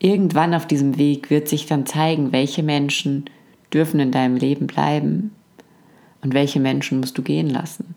irgendwann 0.00 0.54
auf 0.54 0.66
diesem 0.66 0.98
Weg 0.98 1.30
wird 1.30 1.48
sich 1.48 1.66
dann 1.66 1.86
zeigen, 1.86 2.32
welche 2.32 2.64
Menschen 2.64 3.26
dürfen 3.72 4.00
in 4.00 4.10
deinem 4.10 4.36
Leben 4.36 4.66
bleiben 4.66 5.30
und 6.22 6.34
welche 6.34 6.58
Menschen 6.58 6.98
musst 6.98 7.16
du 7.16 7.22
gehen 7.22 7.48
lassen. 7.48 7.94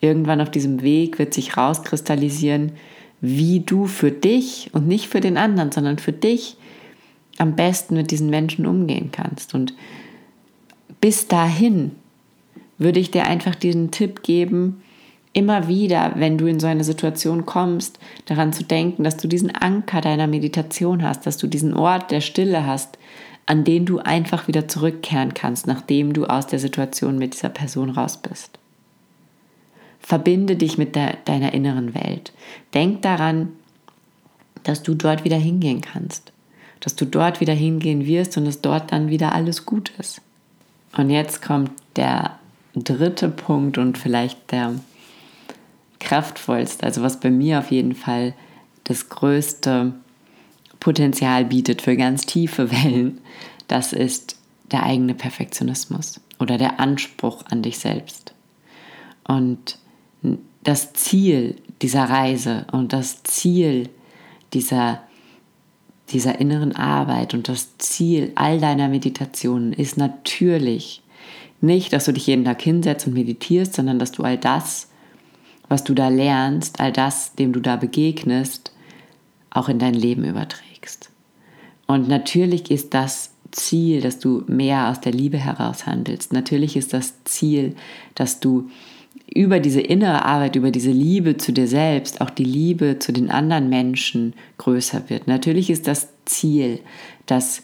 Irgendwann 0.00 0.42
auf 0.42 0.50
diesem 0.50 0.82
Weg 0.82 1.18
wird 1.18 1.32
sich 1.32 1.56
rauskristallisieren, 1.56 2.72
wie 3.20 3.60
du 3.60 3.86
für 3.86 4.10
dich 4.10 4.70
und 4.74 4.86
nicht 4.86 5.08
für 5.08 5.20
den 5.20 5.38
anderen, 5.38 5.72
sondern 5.72 5.98
für 5.98 6.12
dich 6.12 6.58
am 7.38 7.56
besten 7.56 7.94
mit 7.96 8.10
diesen 8.10 8.28
Menschen 8.28 8.66
umgehen 8.66 9.10
kannst. 9.10 9.54
Und 9.54 9.74
bis 11.00 11.28
dahin 11.28 11.92
würde 12.78 13.00
ich 13.00 13.10
dir 13.10 13.24
einfach 13.24 13.54
diesen 13.54 13.90
Tipp 13.90 14.22
geben, 14.22 14.82
immer 15.36 15.68
wieder, 15.68 16.12
wenn 16.16 16.38
du 16.38 16.46
in 16.46 16.60
so 16.60 16.66
eine 16.66 16.82
Situation 16.82 17.44
kommst, 17.44 17.98
daran 18.24 18.54
zu 18.54 18.64
denken, 18.64 19.04
dass 19.04 19.18
du 19.18 19.28
diesen 19.28 19.54
Anker 19.54 20.00
deiner 20.00 20.26
Meditation 20.26 21.02
hast, 21.02 21.26
dass 21.26 21.36
du 21.36 21.46
diesen 21.46 21.74
Ort 21.74 22.10
der 22.10 22.22
Stille 22.22 22.66
hast, 22.66 22.96
an 23.44 23.62
den 23.62 23.84
du 23.84 23.98
einfach 23.98 24.48
wieder 24.48 24.66
zurückkehren 24.66 25.34
kannst, 25.34 25.66
nachdem 25.66 26.14
du 26.14 26.24
aus 26.24 26.46
der 26.46 26.58
Situation 26.58 27.18
mit 27.18 27.34
dieser 27.34 27.50
Person 27.50 27.90
raus 27.90 28.16
bist. 28.16 28.58
Verbinde 30.00 30.56
dich 30.56 30.78
mit 30.78 30.96
der, 30.96 31.18
deiner 31.26 31.52
inneren 31.52 31.94
Welt. 31.94 32.32
Denk 32.72 33.02
daran, 33.02 33.50
dass 34.62 34.82
du 34.82 34.94
dort 34.94 35.24
wieder 35.24 35.36
hingehen 35.36 35.82
kannst, 35.82 36.32
dass 36.80 36.96
du 36.96 37.04
dort 37.04 37.40
wieder 37.40 37.52
hingehen 37.52 38.06
wirst 38.06 38.38
und 38.38 38.46
dass 38.46 38.62
dort 38.62 38.90
dann 38.90 39.10
wieder 39.10 39.34
alles 39.34 39.66
gut 39.66 39.92
ist. 39.98 40.22
Und 40.96 41.10
jetzt 41.10 41.42
kommt 41.42 41.72
der 41.96 42.38
dritte 42.74 43.28
Punkt 43.28 43.76
und 43.76 43.98
vielleicht 43.98 44.50
der 44.50 44.72
kraftvollste, 46.00 46.84
also 46.84 47.02
was 47.02 47.20
bei 47.20 47.30
mir 47.30 47.58
auf 47.58 47.70
jeden 47.70 47.94
Fall 47.94 48.34
das 48.84 49.08
größte 49.08 49.94
Potenzial 50.80 51.44
bietet 51.44 51.82
für 51.82 51.96
ganz 51.96 52.26
tiefe 52.26 52.70
Wellen, 52.70 53.20
das 53.68 53.92
ist 53.92 54.38
der 54.70 54.82
eigene 54.82 55.14
Perfektionismus 55.14 56.20
oder 56.38 56.58
der 56.58 56.80
Anspruch 56.80 57.44
an 57.50 57.62
dich 57.62 57.78
selbst. 57.78 58.34
Und 59.26 59.78
das 60.62 60.92
Ziel 60.92 61.56
dieser 61.82 62.04
Reise 62.04 62.66
und 62.72 62.92
das 62.92 63.22
Ziel 63.22 63.88
dieser, 64.52 65.00
dieser 66.10 66.40
inneren 66.40 66.74
Arbeit 66.74 67.34
und 67.34 67.48
das 67.48 67.78
Ziel 67.78 68.32
all 68.34 68.60
deiner 68.60 68.88
Meditationen 68.88 69.72
ist 69.72 69.96
natürlich 69.96 71.02
nicht, 71.60 71.92
dass 71.92 72.04
du 72.04 72.12
dich 72.12 72.26
jeden 72.26 72.44
Tag 72.44 72.60
hinsetzt 72.62 73.06
und 73.06 73.14
meditierst, 73.14 73.74
sondern 73.74 73.98
dass 73.98 74.12
du 74.12 74.22
all 74.22 74.38
das 74.38 74.88
was 75.68 75.84
du 75.84 75.94
da 75.94 76.08
lernst, 76.08 76.80
all 76.80 76.92
das, 76.92 77.34
dem 77.34 77.52
du 77.52 77.60
da 77.60 77.76
begegnest, 77.76 78.72
auch 79.50 79.68
in 79.68 79.78
dein 79.78 79.94
Leben 79.94 80.24
überträgst. 80.24 81.10
Und 81.86 82.08
natürlich 82.08 82.70
ist 82.70 82.94
das 82.94 83.30
Ziel, 83.52 84.00
dass 84.00 84.18
du 84.18 84.42
mehr 84.46 84.90
aus 84.90 85.00
der 85.00 85.12
Liebe 85.12 85.38
heraus 85.38 85.86
handelst. 85.86 86.32
Natürlich 86.32 86.76
ist 86.76 86.92
das 86.92 87.14
Ziel, 87.24 87.74
dass 88.14 88.40
du 88.40 88.68
über 89.32 89.60
diese 89.60 89.80
innere 89.80 90.24
Arbeit, 90.24 90.56
über 90.56 90.70
diese 90.70 90.90
Liebe 90.90 91.36
zu 91.36 91.52
dir 91.52 91.66
selbst, 91.66 92.20
auch 92.20 92.30
die 92.30 92.44
Liebe 92.44 92.98
zu 92.98 93.12
den 93.12 93.30
anderen 93.30 93.68
Menschen 93.68 94.34
größer 94.58 95.08
wird. 95.10 95.26
Natürlich 95.26 95.70
ist 95.70 95.86
das 95.86 96.08
Ziel, 96.24 96.80
dass 97.26 97.62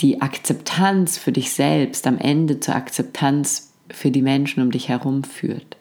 die 0.00 0.22
Akzeptanz 0.22 1.18
für 1.18 1.32
dich 1.32 1.52
selbst 1.52 2.06
am 2.06 2.18
Ende 2.18 2.60
zur 2.60 2.74
Akzeptanz 2.74 3.72
für 3.90 4.10
die 4.10 4.22
Menschen 4.22 4.62
um 4.62 4.70
dich 4.70 4.88
herum 4.88 5.24
führt. 5.24 5.76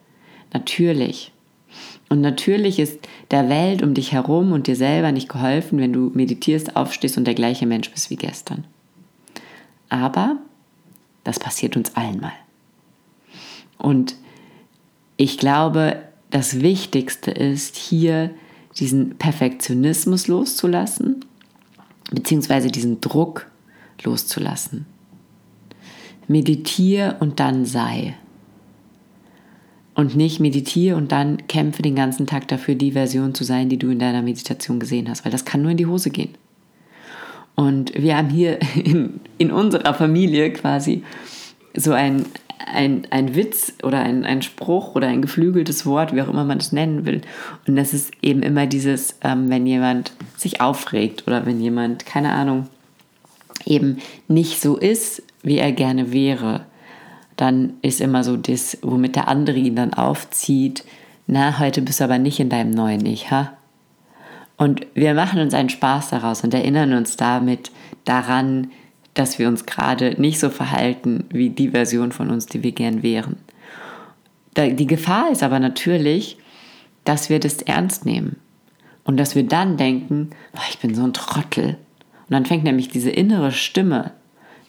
Natürlich. 0.54 1.32
Und 2.10 2.22
natürlich 2.22 2.80
ist 2.80 3.00
der 3.30 3.50
Welt 3.50 3.84
um 3.84 3.94
dich 3.94 4.12
herum 4.12 4.52
und 4.52 4.68
dir 4.68 4.76
selber 4.76 5.12
nicht 5.12 5.30
geholfen, 5.30 5.80
wenn 5.80 5.94
du 5.94 6.12
meditierst, 6.14 6.76
aufstehst 6.76 7.18
und 7.18 7.26
der 7.26 7.36
gleiche 7.36 7.68
Mensch 7.68 7.92
bist 7.92 8.10
wie 8.10 8.16
gestern. 8.16 8.66
Aber 9.90 10.38
das 11.24 11.40
passiert 11.40 11.78
uns 11.78 11.96
allen 11.96 12.20
mal. 12.20 12.34
Und 13.78 14.16
ich 15.18 15.38
glaube, 15.38 16.02
das 16.32 16.62
Wichtigste 16.62 17.32
ist 17.32 17.76
hier 17.76 18.32
diesen 18.78 19.18
Perfektionismus 19.18 20.28
loszulassen, 20.28 21.26
beziehungsweise 22.12 22.70
diesen 22.70 23.02
Druck 23.02 23.48
loszulassen. 24.04 24.86
Meditiere 26.28 27.18
und 27.20 27.40
dann 27.40 27.66
sei 27.66 28.16
und 30.00 30.16
nicht 30.16 30.40
meditiere 30.40 30.96
und 30.96 31.12
dann 31.12 31.46
kämpfe 31.48 31.82
den 31.82 31.94
ganzen 31.94 32.26
Tag 32.26 32.48
dafür, 32.48 32.76
die 32.76 32.94
Version 32.94 33.36
zu 33.36 33.44
sein, 33.44 33.68
die 33.68 33.76
du 33.76 33.90
in 33.90 34.00
deiner 34.00 34.22
Meditation 34.22 34.80
gesehen 34.80 35.10
hast, 35.10 35.26
weil 35.26 35.32
das 35.34 35.44
kann 35.44 35.62
nur 35.62 35.72
in 35.72 35.78
die 35.78 35.88
Hose 35.88 36.10
gehen. 36.10 36.36
Und 37.56 37.94
wir 37.94 38.16
haben 38.16 38.30
hier 38.30 38.60
in, 38.76 39.20
in 39.38 39.52
unserer 39.52 39.94
Familie 39.94 40.54
quasi 40.54 41.04
so 41.76 41.92
ein, 41.92 42.26
ein, 42.66 43.08
ein 43.10 43.36
Witz 43.36 43.74
oder 43.84 44.00
ein, 44.00 44.24
ein 44.24 44.42
Spruch 44.42 44.96
oder 44.96 45.08
ein 45.08 45.22
geflügeltes 45.22 45.86
Wort, 45.86 46.16
wie 46.16 46.22
auch 46.22 46.30
immer 46.30 46.46
man 46.46 46.60
es 46.60 46.72
nennen 46.72 47.06
will. 47.06 47.20
Und 47.68 47.76
das 47.76 47.94
ist 47.94 48.14
eben 48.22 48.42
immer 48.42 48.68
dieses, 48.68 49.20
ähm, 49.22 49.50
wenn 49.50 49.68
jemand 49.68 50.14
sich 50.38 50.62
aufregt 50.62 51.28
oder 51.28 51.46
wenn 51.46 51.60
jemand, 51.60 52.06
keine 52.06 52.32
Ahnung, 52.32 52.70
eben 53.66 53.98
nicht 54.30 54.62
so 54.62 54.78
ist, 54.78 55.24
wie 55.44 55.58
er 55.58 55.74
gerne 55.74 56.14
wäre, 56.14 56.62
dann 57.40 57.76
ist 57.82 58.02
immer 58.02 58.26
so 58.26 58.36
das, 58.36 58.78
womit 58.82 59.16
der 59.16 59.30
andere 59.30 59.58
ihn 59.58 59.78
dann 59.78 59.94
aufzieht, 59.94 60.84
na, 61.26 61.58
heute 61.60 61.82
bist 61.82 62.02
du 62.02 62.04
aber 62.04 62.20
nicht 62.20 62.42
in 62.42 62.50
deinem 62.50 62.72
neuen 62.72 63.06
Ich, 63.06 63.32
ha? 63.32 63.54
Und 64.58 64.86
wir 64.94 65.14
machen 65.14 65.40
uns 65.40 65.54
einen 65.54 65.70
Spaß 65.70 66.10
daraus 66.10 66.44
und 66.44 66.54
erinnern 66.54 66.92
uns 66.92 67.16
damit 67.16 67.72
daran, 68.04 68.72
dass 69.14 69.40
wir 69.40 69.48
uns 69.48 69.66
gerade 69.66 70.20
nicht 70.20 70.38
so 70.38 70.50
verhalten 70.50 71.24
wie 71.30 71.50
die 71.50 71.70
Version 71.70 72.12
von 72.12 72.30
uns, 72.30 72.48
die 72.48 72.62
wir 72.62 72.74
gern 72.74 73.04
wären. 73.04 73.38
Die 74.58 74.88
Gefahr 74.88 75.32
ist 75.32 75.42
aber 75.42 75.62
natürlich, 75.62 76.38
dass 77.06 77.30
wir 77.30 77.40
das 77.40 77.62
ernst 77.62 78.06
nehmen 78.06 78.36
und 79.06 79.16
dass 79.16 79.36
wir 79.36 79.44
dann 79.44 79.78
denken, 79.78 80.32
ich 80.70 80.80
bin 80.80 80.94
so 80.94 81.04
ein 81.04 81.14
Trottel. 81.14 81.78
Und 82.28 82.32
dann 82.32 82.46
fängt 82.46 82.66
nämlich 82.66 82.90
diese 82.90 83.12
innere 83.12 83.54
Stimme 83.54 84.12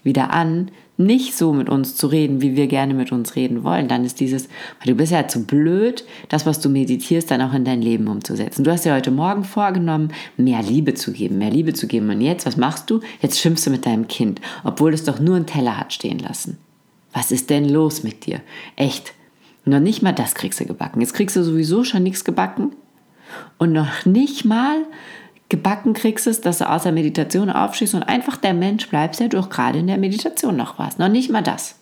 wieder 0.04 0.32
an, 0.32 0.70
nicht 1.00 1.36
so 1.36 1.52
mit 1.52 1.68
uns 1.68 1.96
zu 1.96 2.06
reden, 2.06 2.40
wie 2.40 2.56
wir 2.56 2.66
gerne 2.66 2.94
mit 2.94 3.10
uns 3.12 3.34
reden 3.34 3.64
wollen, 3.64 3.88
dann 3.88 4.04
ist 4.04 4.20
dieses, 4.20 4.48
du 4.84 4.94
bist 4.94 5.12
ja 5.12 5.26
zu 5.26 5.44
blöd, 5.44 6.04
das, 6.28 6.46
was 6.46 6.60
du 6.60 6.68
meditierst, 6.68 7.30
dann 7.30 7.42
auch 7.42 7.54
in 7.54 7.64
dein 7.64 7.82
Leben 7.82 8.06
umzusetzen. 8.08 8.64
Du 8.64 8.70
hast 8.70 8.84
dir 8.84 8.94
heute 8.94 9.10
Morgen 9.10 9.44
vorgenommen, 9.44 10.12
mehr 10.36 10.62
Liebe 10.62 10.94
zu 10.94 11.12
geben, 11.12 11.38
mehr 11.38 11.50
Liebe 11.50 11.72
zu 11.72 11.86
geben. 11.86 12.10
Und 12.10 12.20
jetzt, 12.20 12.46
was 12.46 12.56
machst 12.56 12.90
du? 12.90 13.00
Jetzt 13.20 13.40
schimpfst 13.40 13.66
du 13.66 13.70
mit 13.70 13.86
deinem 13.86 14.08
Kind, 14.08 14.40
obwohl 14.62 14.94
es 14.94 15.04
doch 15.04 15.18
nur 15.18 15.36
einen 15.36 15.46
Teller 15.46 15.76
hat 15.76 15.92
stehen 15.92 16.18
lassen. 16.18 16.58
Was 17.12 17.32
ist 17.32 17.50
denn 17.50 17.68
los 17.68 18.02
mit 18.02 18.26
dir? 18.26 18.40
Echt. 18.76 19.14
Noch 19.64 19.80
nicht 19.80 20.02
mal 20.02 20.12
das 20.12 20.34
kriegst 20.34 20.60
du 20.60 20.64
gebacken. 20.64 21.00
Jetzt 21.00 21.14
kriegst 21.14 21.36
du 21.36 21.42
sowieso 21.42 21.84
schon 21.84 22.02
nichts 22.02 22.24
gebacken. 22.24 22.72
Und 23.58 23.72
noch 23.72 24.06
nicht 24.06 24.44
mal 24.44 24.84
gebacken 25.50 25.92
kriegst 25.92 26.26
es, 26.26 26.40
dass 26.40 26.58
du 26.58 26.70
aus 26.70 26.84
der 26.84 26.92
Meditation 26.92 27.50
aufstehst 27.50 27.94
und 27.94 28.04
einfach 28.04 28.38
der 28.38 28.54
Mensch 28.54 28.88
bleibst, 28.88 29.20
der 29.20 29.28
du 29.28 29.42
gerade 29.42 29.80
in 29.80 29.88
der 29.88 29.98
Meditation 29.98 30.56
noch 30.56 30.78
warst. 30.78 30.98
Noch 30.98 31.08
nicht 31.08 31.30
mal 31.30 31.42
das. 31.42 31.76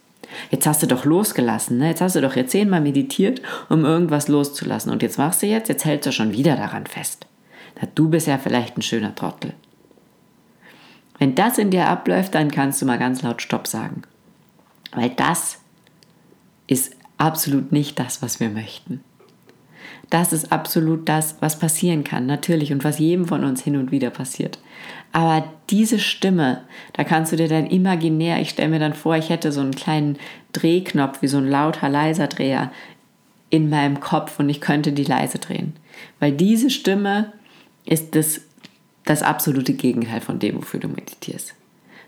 Jetzt 0.50 0.66
hast 0.66 0.82
du 0.82 0.86
doch 0.86 1.04
losgelassen, 1.04 1.78
ne? 1.78 1.88
jetzt 1.88 2.00
hast 2.00 2.16
du 2.16 2.20
doch 2.20 2.36
jetzt 2.36 2.50
zehnmal 2.50 2.80
meditiert, 2.80 3.40
um 3.68 3.84
irgendwas 3.84 4.28
loszulassen. 4.28 4.90
Und 4.90 5.02
jetzt 5.02 5.18
machst 5.18 5.42
du 5.42 5.46
jetzt, 5.46 5.68
jetzt 5.68 5.84
hältst 5.84 6.06
du 6.06 6.12
schon 6.12 6.32
wieder 6.32 6.56
daran 6.56 6.86
fest. 6.86 7.26
Na, 7.80 7.88
du 7.94 8.08
bist 8.08 8.26
ja 8.26 8.38
vielleicht 8.38 8.76
ein 8.76 8.82
schöner 8.82 9.14
Trottel. 9.14 9.54
Wenn 11.18 11.34
das 11.34 11.58
in 11.58 11.70
dir 11.70 11.86
abläuft, 11.86 12.34
dann 12.34 12.50
kannst 12.50 12.80
du 12.80 12.86
mal 12.86 12.98
ganz 12.98 13.22
laut 13.22 13.42
Stopp 13.42 13.66
sagen. 13.66 14.02
Weil 14.92 15.10
das 15.10 15.58
ist 16.66 16.94
absolut 17.16 17.72
nicht 17.72 17.98
das, 17.98 18.22
was 18.22 18.40
wir 18.40 18.50
möchten. 18.50 19.02
Das 20.10 20.32
ist 20.32 20.52
absolut 20.52 21.08
das, 21.08 21.36
was 21.40 21.58
passieren 21.58 22.02
kann, 22.02 22.26
natürlich, 22.26 22.72
und 22.72 22.82
was 22.82 22.98
jedem 22.98 23.26
von 23.26 23.44
uns 23.44 23.62
hin 23.62 23.76
und 23.76 23.90
wieder 23.90 24.10
passiert. 24.10 24.58
Aber 25.12 25.52
diese 25.70 25.98
Stimme, 25.98 26.62
da 26.94 27.04
kannst 27.04 27.32
du 27.32 27.36
dir 27.36 27.48
dann 27.48 27.66
imaginär, 27.66 28.40
ich 28.40 28.50
stelle 28.50 28.70
mir 28.70 28.78
dann 28.78 28.94
vor, 28.94 29.16
ich 29.16 29.28
hätte 29.28 29.52
so 29.52 29.60
einen 29.60 29.74
kleinen 29.74 30.18
Drehknopf, 30.52 31.22
wie 31.22 31.28
so 31.28 31.38
ein 31.38 31.48
lauter, 31.48 31.88
leiser 31.88 32.26
Dreher 32.26 32.72
in 33.50 33.70
meinem 33.70 34.00
Kopf 34.00 34.38
und 34.38 34.48
ich 34.48 34.60
könnte 34.60 34.92
die 34.92 35.04
leise 35.04 35.38
drehen. 35.38 35.74
Weil 36.20 36.32
diese 36.32 36.70
Stimme 36.70 37.32
ist 37.84 38.14
das, 38.14 38.42
das 39.04 39.22
absolute 39.22 39.72
Gegenteil 39.72 40.20
von 40.20 40.38
dem, 40.38 40.56
wofür 40.56 40.80
du 40.80 40.88
meditierst. 40.88 41.54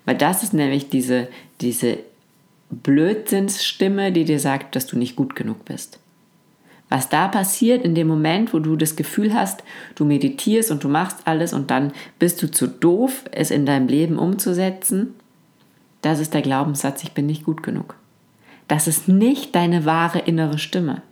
Weil 0.04 0.16
das 0.16 0.42
ist 0.42 0.52
nämlich 0.52 0.90
diese, 0.90 1.28
diese 1.60 1.98
Blödsinnsstimme, 2.70 4.12
die 4.12 4.24
dir 4.24 4.40
sagt, 4.40 4.76
dass 4.76 4.86
du 4.86 4.98
nicht 4.98 5.16
gut 5.16 5.34
genug 5.34 5.64
bist. 5.64 5.98
Was 6.90 7.08
da 7.08 7.28
passiert 7.28 7.84
in 7.84 7.94
dem 7.94 8.08
Moment, 8.08 8.52
wo 8.52 8.58
du 8.58 8.76
das 8.76 8.96
Gefühl 8.96 9.32
hast, 9.32 9.62
du 9.94 10.04
meditierst 10.04 10.72
und 10.72 10.82
du 10.82 10.88
machst 10.88 11.18
alles 11.24 11.52
und 11.52 11.70
dann 11.70 11.92
bist 12.18 12.42
du 12.42 12.50
zu 12.50 12.66
doof, 12.66 13.24
es 13.30 13.52
in 13.52 13.64
deinem 13.64 13.86
Leben 13.86 14.18
umzusetzen, 14.18 15.14
das 16.02 16.18
ist 16.18 16.34
der 16.34 16.42
Glaubenssatz, 16.42 17.04
ich 17.04 17.12
bin 17.12 17.26
nicht 17.26 17.44
gut 17.44 17.62
genug. 17.62 17.96
Das 18.66 18.88
ist 18.88 19.08
nicht 19.08 19.54
deine 19.54 19.84
wahre 19.84 20.18
innere 20.18 20.58
Stimme. 20.58 21.02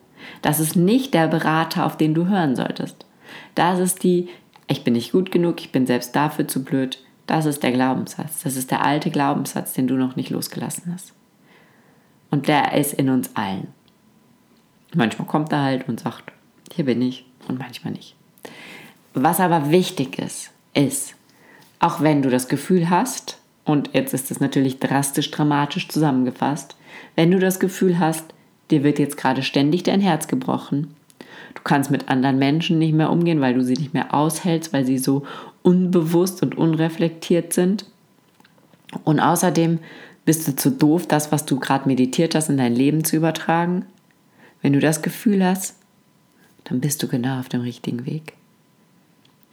Das 0.43 0.61
ist 0.61 0.77
nicht 0.77 1.15
der 1.15 1.29
Berater, 1.29 1.87
auf 1.87 1.97
den 1.97 2.13
du 2.13 2.27
hören 2.27 2.57
solltest. 2.57 3.07
Das 3.55 3.79
ist 3.79 4.03
die, 4.03 4.29
ich 4.67 4.85
bin 4.85 4.95
nicht 4.95 5.13
gut 5.13 5.31
genug, 5.31 5.61
ich 5.61 5.71
bin 5.71 5.87
selbst 5.87 6.17
dafür 6.17 6.49
zu 6.49 6.65
blöd. 6.65 6.99
Das 7.27 7.47
ist 7.47 7.63
der 7.63 7.73
Glaubenssatz. 7.73 8.43
Das 8.43 8.57
ist 8.57 8.71
der 8.71 8.85
alte 8.85 9.11
Glaubenssatz, 9.11 9.75
den 9.75 9.87
du 9.87 9.95
noch 9.95 10.17
nicht 10.17 10.31
losgelassen 10.31 10.93
hast. 10.93 11.13
Und 12.31 12.49
der 12.49 12.73
ist 12.75 12.95
in 12.95 13.11
uns 13.11 13.31
allen. 13.35 13.69
Manchmal 14.95 15.29
kommt 15.29 15.53
er 15.53 15.63
halt 15.63 15.89
und 15.89 16.01
sagt, 16.01 16.33
hier 16.75 16.85
bin 16.85 17.03
ich 17.03 17.25
und 17.47 17.59
manchmal 17.59 17.93
nicht. 17.93 18.15
Was 19.15 19.41
aber 19.41 19.71
wichtig 19.71 20.19
ist, 20.19 20.51
ist, 20.75 21.15
auch 21.81 22.01
wenn 22.01 22.23
du 22.23 22.31
das 22.31 22.49
Gefühl 22.49 22.91
hast, 22.91 23.39
und 23.65 23.91
jetzt 23.93 24.15
ist 24.15 24.31
es 24.31 24.41
natürlich 24.41 24.79
drastisch 24.79 25.31
dramatisch 25.31 25.89
zusammengefasst, 25.89 26.77
wenn 27.17 27.31
du 27.31 27.39
das 27.39 27.61
Gefühl 27.61 27.99
hast, 27.99 28.25
dir 28.71 28.83
wird 28.83 28.99
jetzt 28.99 29.17
gerade 29.17 29.43
ständig 29.43 29.83
dein 29.83 30.01
Herz 30.01 30.29
gebrochen, 30.29 30.95
du 31.55 31.63
kannst 31.63 31.91
mit 31.91 32.09
anderen 32.09 32.39
Menschen 32.39 32.79
nicht 32.79 32.95
mehr 32.95 33.11
umgehen, 33.11 33.41
weil 33.41 33.55
du 33.55 33.63
sie 33.63 33.75
nicht 33.75 33.95
mehr 33.95 34.15
aushältst, 34.15 34.73
weil 34.73 34.85
sie 34.85 34.99
so 34.99 35.25
unbewusst 35.63 36.43
und 36.43 36.57
unreflektiert 36.57 37.53
sind. 37.53 37.85
Und 39.05 39.21
außerdem 39.21 39.81
bist 40.25 40.49
du 40.49 40.57
zu 40.57 40.71
doof, 40.71 41.07
das, 41.07 41.33
was 41.33 41.45
du 41.45 41.59
gerade 41.59 41.89
meditiert 41.89 42.35
hast, 42.35 42.49
in 42.49 42.57
dein 42.57 42.75
Leben 42.75 43.05
zu 43.05 43.17
übertragen. 43.17 43.85
Wenn 44.63 44.73
du 44.73 44.81
das 44.81 45.03
Gefühl 45.03 45.45
hast, 45.45 45.77
dann 46.65 46.81
bist 46.81 47.03
du 47.03 47.09
genau 47.09 47.41
auf 47.41 47.49
dem 47.49 47.61
richtigen 47.63 48.07
Weg. 48.07 48.35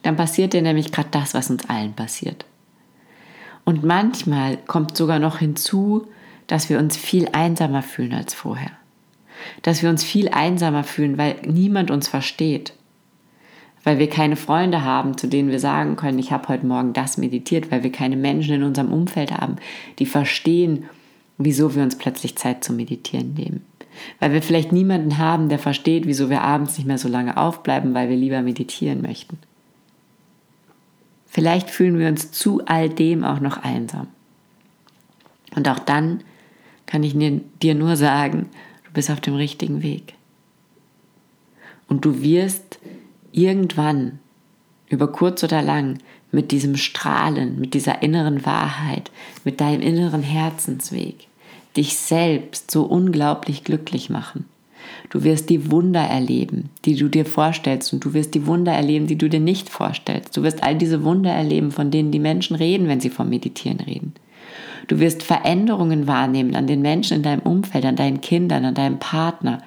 Dann 0.03 0.15
passiert 0.15 0.53
dir 0.53 0.61
nämlich 0.61 0.91
gerade 0.91 1.09
das, 1.11 1.33
was 1.33 1.49
uns 1.49 1.67
allen 1.69 1.93
passiert. 1.93 2.45
Und 3.63 3.83
manchmal 3.83 4.57
kommt 4.57 4.95
sogar 4.95 5.19
noch 5.19 5.39
hinzu, 5.39 6.07
dass 6.47 6.69
wir 6.69 6.77
uns 6.77 6.95
viel 6.95 7.27
einsamer 7.31 7.81
fühlen 7.81 8.13
als 8.13 8.33
vorher. 8.33 8.71
Dass 9.63 9.81
wir 9.81 9.89
uns 9.89 10.03
viel 10.03 10.29
einsamer 10.29 10.83
fühlen, 10.83 11.17
weil 11.17 11.37
niemand 11.45 11.89
uns 11.89 12.07
versteht. 12.07 12.73
Weil 13.83 13.97
wir 13.97 14.09
keine 14.09 14.35
Freunde 14.35 14.83
haben, 14.83 15.17
zu 15.17 15.27
denen 15.27 15.49
wir 15.49 15.59
sagen 15.59 15.95
können, 15.95 16.19
ich 16.19 16.31
habe 16.31 16.47
heute 16.49 16.65
Morgen 16.65 16.93
das 16.93 17.17
meditiert, 17.17 17.71
weil 17.71 17.83
wir 17.83 17.91
keine 17.91 18.15
Menschen 18.15 18.55
in 18.55 18.63
unserem 18.63 18.91
Umfeld 18.91 19.31
haben, 19.31 19.57
die 19.99 20.05
verstehen, 20.05 20.85
wieso 21.37 21.75
wir 21.75 21.83
uns 21.83 21.97
plötzlich 21.97 22.35
Zeit 22.35 22.63
zum 22.63 22.75
Meditieren 22.75 23.33
nehmen. 23.33 23.65
Weil 24.19 24.33
wir 24.33 24.41
vielleicht 24.41 24.71
niemanden 24.71 25.17
haben, 25.17 25.49
der 25.49 25.59
versteht, 25.59 26.05
wieso 26.07 26.29
wir 26.29 26.41
abends 26.41 26.77
nicht 26.77 26.87
mehr 26.87 26.97
so 26.97 27.07
lange 27.07 27.37
aufbleiben, 27.37 27.93
weil 27.93 28.09
wir 28.09 28.17
lieber 28.17 28.41
meditieren 28.41 29.01
möchten. 29.01 29.37
Vielleicht 31.27 31.69
fühlen 31.69 31.99
wir 31.99 32.07
uns 32.07 32.31
zu 32.31 32.65
all 32.65 32.89
dem 32.89 33.23
auch 33.23 33.39
noch 33.39 33.57
einsam. 33.57 34.07
Und 35.55 35.67
auch 35.67 35.79
dann 35.79 36.23
kann 36.85 37.03
ich 37.03 37.15
dir 37.61 37.75
nur 37.75 37.95
sagen, 37.95 38.49
du 38.85 38.91
bist 38.93 39.11
auf 39.11 39.21
dem 39.21 39.35
richtigen 39.35 39.83
Weg. 39.83 40.13
Und 41.87 42.05
du 42.05 42.21
wirst 42.21 42.79
irgendwann, 43.31 44.19
über 44.89 45.11
kurz 45.11 45.43
oder 45.43 45.61
lang, 45.61 45.99
mit 46.31 46.51
diesem 46.51 46.75
Strahlen, 46.75 47.59
mit 47.59 47.73
dieser 47.73 48.01
inneren 48.01 48.45
Wahrheit, 48.45 49.11
mit 49.43 49.61
deinem 49.61 49.81
inneren 49.81 50.21
Herzensweg, 50.21 51.27
dich 51.77 51.97
selbst 51.97 52.71
so 52.71 52.83
unglaublich 52.83 53.63
glücklich 53.63 54.09
machen. 54.09 54.45
Du 55.09 55.23
wirst 55.23 55.49
die 55.49 55.71
Wunder 55.71 56.01
erleben, 56.01 56.69
die 56.85 56.95
du 56.95 57.09
dir 57.09 57.25
vorstellst 57.25 57.93
und 57.93 58.03
du 58.05 58.13
wirst 58.13 58.35
die 58.35 58.45
Wunder 58.45 58.73
erleben, 58.73 59.07
die 59.07 59.17
du 59.17 59.29
dir 59.29 59.39
nicht 59.39 59.69
vorstellst. 59.69 60.35
Du 60.35 60.43
wirst 60.43 60.63
all 60.63 60.75
diese 60.75 61.03
Wunder 61.03 61.31
erleben, 61.31 61.71
von 61.71 61.91
denen 61.91 62.11
die 62.11 62.19
Menschen 62.19 62.55
reden, 62.55 62.87
wenn 62.87 62.99
sie 62.99 63.09
vom 63.09 63.29
Meditieren 63.29 63.79
reden. 63.79 64.13
Du 64.87 64.99
wirst 64.99 65.23
Veränderungen 65.23 66.07
wahrnehmen 66.07 66.55
an 66.55 66.67
den 66.67 66.81
Menschen 66.81 67.17
in 67.17 67.23
deinem 67.23 67.41
Umfeld, 67.41 67.85
an 67.85 67.95
deinen 67.95 68.21
Kindern, 68.21 68.65
an 68.65 68.75
deinem 68.75 68.99
Partner. 68.99 69.59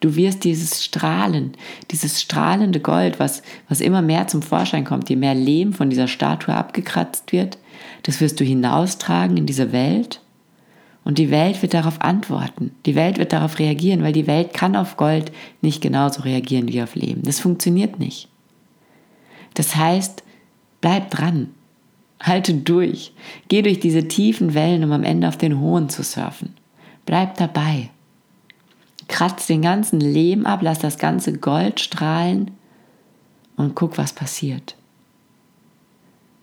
Du 0.00 0.14
wirst 0.14 0.44
dieses 0.44 0.84
Strahlen, 0.84 1.52
dieses 1.90 2.22
strahlende 2.22 2.80
Gold, 2.80 3.18
was, 3.18 3.42
was 3.68 3.80
immer 3.80 4.00
mehr 4.00 4.28
zum 4.28 4.42
Vorschein 4.42 4.84
kommt, 4.84 5.10
je 5.10 5.16
mehr 5.16 5.34
Lehm 5.34 5.72
von 5.72 5.90
dieser 5.90 6.08
Statue 6.08 6.54
abgekratzt 6.54 7.32
wird, 7.32 7.58
das 8.04 8.20
wirst 8.20 8.38
du 8.40 8.44
hinaustragen 8.44 9.36
in 9.36 9.46
diese 9.46 9.72
Welt. 9.72 10.20
Und 11.08 11.16
die 11.16 11.30
Welt 11.30 11.62
wird 11.62 11.72
darauf 11.72 12.02
antworten. 12.02 12.72
Die 12.84 12.94
Welt 12.94 13.16
wird 13.16 13.32
darauf 13.32 13.58
reagieren, 13.58 14.02
weil 14.02 14.12
die 14.12 14.26
Welt 14.26 14.52
kann 14.52 14.76
auf 14.76 14.98
Gold 14.98 15.32
nicht 15.62 15.80
genauso 15.80 16.20
reagieren 16.20 16.68
wie 16.68 16.82
auf 16.82 16.96
Leben. 16.96 17.22
Das 17.22 17.40
funktioniert 17.40 17.98
nicht. 17.98 18.28
Das 19.54 19.74
heißt, 19.74 20.22
bleib 20.82 21.08
dran. 21.10 21.48
Halte 22.20 22.52
durch. 22.52 23.14
Geh 23.48 23.62
durch 23.62 23.80
diese 23.80 24.06
tiefen 24.06 24.52
Wellen, 24.52 24.84
um 24.84 24.92
am 24.92 25.02
Ende 25.02 25.28
auf 25.28 25.38
den 25.38 25.58
hohen 25.58 25.88
zu 25.88 26.02
surfen. 26.02 26.52
Bleib 27.06 27.38
dabei. 27.38 27.88
Kratz 29.08 29.46
den 29.46 29.62
ganzen 29.62 30.00
Lehm 30.00 30.44
ab, 30.44 30.60
lass 30.60 30.78
das 30.78 30.98
ganze 30.98 31.32
Gold 31.32 31.80
strahlen 31.80 32.50
und 33.56 33.74
guck, 33.74 33.96
was 33.96 34.12
passiert. 34.12 34.76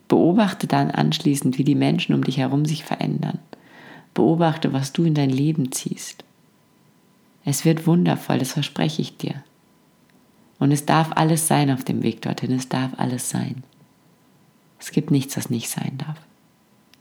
Beobachte 0.07 0.65
dann 0.65 0.89
anschließend, 0.89 1.59
wie 1.59 1.63
die 1.63 1.75
Menschen 1.75 2.15
um 2.15 2.23
dich 2.23 2.37
herum 2.37 2.65
sich 2.65 2.83
verändern. 2.83 3.37
Beobachte, 4.15 4.73
was 4.73 4.93
du 4.93 5.03
in 5.03 5.13
dein 5.13 5.29
Leben 5.29 5.71
ziehst. 5.71 6.23
Es 7.43 7.63
wird 7.63 7.85
wundervoll, 7.85 8.39
das 8.39 8.53
verspreche 8.53 9.03
ich 9.03 9.17
dir. 9.17 9.43
Und 10.57 10.71
es 10.71 10.85
darf 10.85 11.11
alles 11.11 11.47
sein 11.47 11.69
auf 11.69 11.83
dem 11.83 12.01
Weg 12.01 12.23
dorthin, 12.23 12.51
es 12.51 12.67
darf 12.67 12.91
alles 12.97 13.29
sein. 13.29 13.63
Es 14.79 14.91
gibt 14.91 15.11
nichts, 15.11 15.37
was 15.37 15.49
nicht 15.49 15.69
sein 15.69 15.97
darf. 15.97 16.17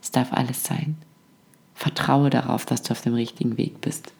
Es 0.02 0.10
darf 0.10 0.32
alles 0.32 0.64
sein. 0.64 0.96
Vertraue 1.74 2.30
darauf, 2.30 2.66
dass 2.66 2.82
du 2.82 2.92
auf 2.92 3.00
dem 3.00 3.14
richtigen 3.14 3.56
Weg 3.56 3.80
bist. 3.80 4.12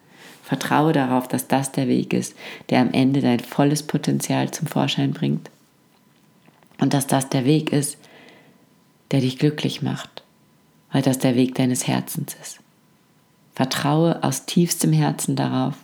Vertraue 0.43 0.93
darauf, 0.93 1.29
dass 1.29 1.49
das 1.49 1.73
der 1.73 1.89
Weg 1.89 2.13
ist, 2.13 2.35
der 2.71 2.81
am 2.81 2.93
Ende 2.93 3.21
dein 3.21 3.41
volles 3.41 3.83
Potenzial 3.83 4.51
zum 4.51 4.67
Vorschein 4.67 5.13
bringt. 5.13 5.51
Und 6.79 6.95
dass 6.95 7.07
das 7.07 7.29
der 7.29 7.45
Weg 7.45 7.73
ist, 7.73 7.99
der 9.11 9.21
dich 9.21 9.39
glücklich 9.39 9.83
macht, 9.83 10.23
weil 10.93 11.03
das 11.03 11.19
der 11.19 11.35
Weg 11.35 11.55
deines 11.55 11.87
Herzens 11.87 12.37
ist. 12.41 12.61
Vertraue 13.55 14.23
aus 14.23 14.47
tiefstem 14.47 14.93
Herzen 14.93 15.37
darauf. 15.37 15.75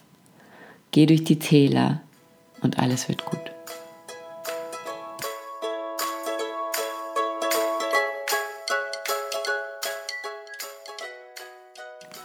Geh 0.91 1.07
durch 1.07 1.23
die 1.23 1.39
Täler 1.39 2.01
und 2.63 2.79
alles 2.79 3.09
wird 3.09 3.25
gut. 3.25 3.39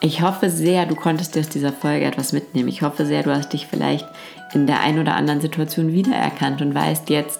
Ich 0.01 0.21
hoffe 0.21 0.51
sehr, 0.51 0.85
du 0.85 0.95
konntest 0.95 1.33
dir 1.33 1.39
aus 1.39 1.49
dieser 1.49 1.73
Folge 1.73 2.05
etwas 2.05 2.31
mitnehmen. 2.31 2.69
Ich 2.69 2.83
hoffe 2.83 3.05
sehr, 3.05 3.23
du 3.23 3.35
hast 3.35 3.53
dich 3.53 3.65
vielleicht 3.65 4.07
in 4.53 4.67
der 4.67 4.79
einen 4.81 4.99
oder 4.99 5.15
anderen 5.15 5.41
Situation 5.41 5.91
wiedererkannt 5.91 6.61
und 6.61 6.75
weißt 6.75 7.09
jetzt, 7.09 7.39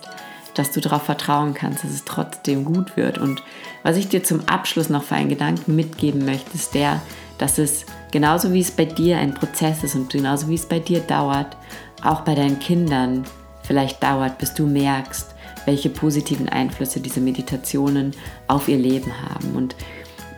dass 0.56 0.72
du 0.72 0.82
darauf 0.82 1.04
vertrauen 1.04 1.54
kannst, 1.54 1.84
dass 1.84 1.92
es 1.92 2.06
trotzdem 2.06 2.66
gut 2.66 2.98
wird. 2.98 3.18
Und 3.18 3.44
was 3.84 3.98
ich 3.98 4.10
dir 4.10 4.24
zum 4.24 4.48
Abschluss 4.48 4.90
noch 4.90 5.04
für 5.04 5.16
einen 5.16 5.30
Gedanken 5.30 5.76
mitgeben 5.76 6.26
möchte, 6.26 6.56
ist 6.56 6.74
der, 6.74 7.02
dass 7.38 7.58
es 7.58 7.86
genauso 8.16 8.54
wie 8.54 8.62
es 8.62 8.72
bei 8.72 8.86
dir 8.86 9.18
ein 9.18 9.34
Prozess 9.34 9.84
ist 9.84 9.94
und 9.94 10.10
genauso 10.10 10.48
wie 10.48 10.56
es 10.56 10.66
bei 10.66 10.80
dir 10.80 11.02
dauert, 11.02 11.58
auch 12.02 12.22
bei 12.22 12.34
deinen 12.34 12.60
Kindern 12.60 13.26
vielleicht 13.64 14.02
dauert, 14.02 14.38
bis 14.38 14.54
du 14.54 14.66
merkst, 14.66 15.36
welche 15.66 15.90
positiven 15.90 16.48
Einflüsse 16.48 17.02
diese 17.02 17.20
Meditationen 17.20 18.14
auf 18.48 18.70
ihr 18.70 18.78
Leben 18.78 19.12
haben. 19.22 19.58
Und 19.58 19.76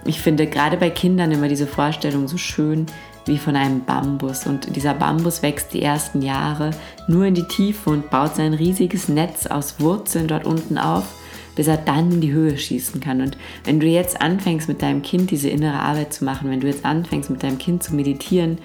ich 0.05 0.19
finde 0.19 0.47
gerade 0.47 0.75
bei 0.75 0.89
Kindern 0.89 1.31
immer 1.31 1.49
diese 1.49 1.67
Vorstellung 1.67 2.27
so 2.27 2.37
schön 2.37 2.87
wie 3.27 3.37
von 3.37 3.55
einem 3.55 3.85
Bambus. 3.85 4.47
Und 4.47 4.75
dieser 4.75 4.95
Bambus 4.95 5.43
wächst 5.43 5.71
die 5.71 5.83
ersten 5.83 6.23
Jahre 6.23 6.71
nur 7.07 7.25
in 7.25 7.35
die 7.35 7.47
Tiefe 7.47 7.91
und 7.91 8.09
baut 8.09 8.37
sein 8.37 8.55
riesiges 8.55 9.07
Netz 9.07 9.45
aus 9.45 9.79
Wurzeln 9.79 10.27
dort 10.27 10.47
unten 10.47 10.79
auf, 10.79 11.05
bis 11.57 11.67
er 11.67 11.75
dann 11.75 12.11
in 12.11 12.21
die 12.21 12.31
Höhe 12.31 12.55
schießen 12.55 13.01
kann. 13.01 13.19
Und 13.19 13.35
wenn 13.65 13.79
du 13.79 13.87
jetzt 13.87 14.21
anfängst 14.21 14.69
mit 14.69 14.81
deinem 14.81 15.01
Kind 15.01 15.31
diese 15.31 15.49
innere 15.49 15.79
Arbeit 15.79 16.13
zu 16.13 16.23
machen, 16.23 16.49
wenn 16.51 16.61
du 16.61 16.67
jetzt 16.67 16.85
anfängst 16.85 17.31
mit 17.31 17.41
deinem 17.41 17.57
Kind 17.57 17.83
zu 17.83 17.95
meditieren, 17.95 18.59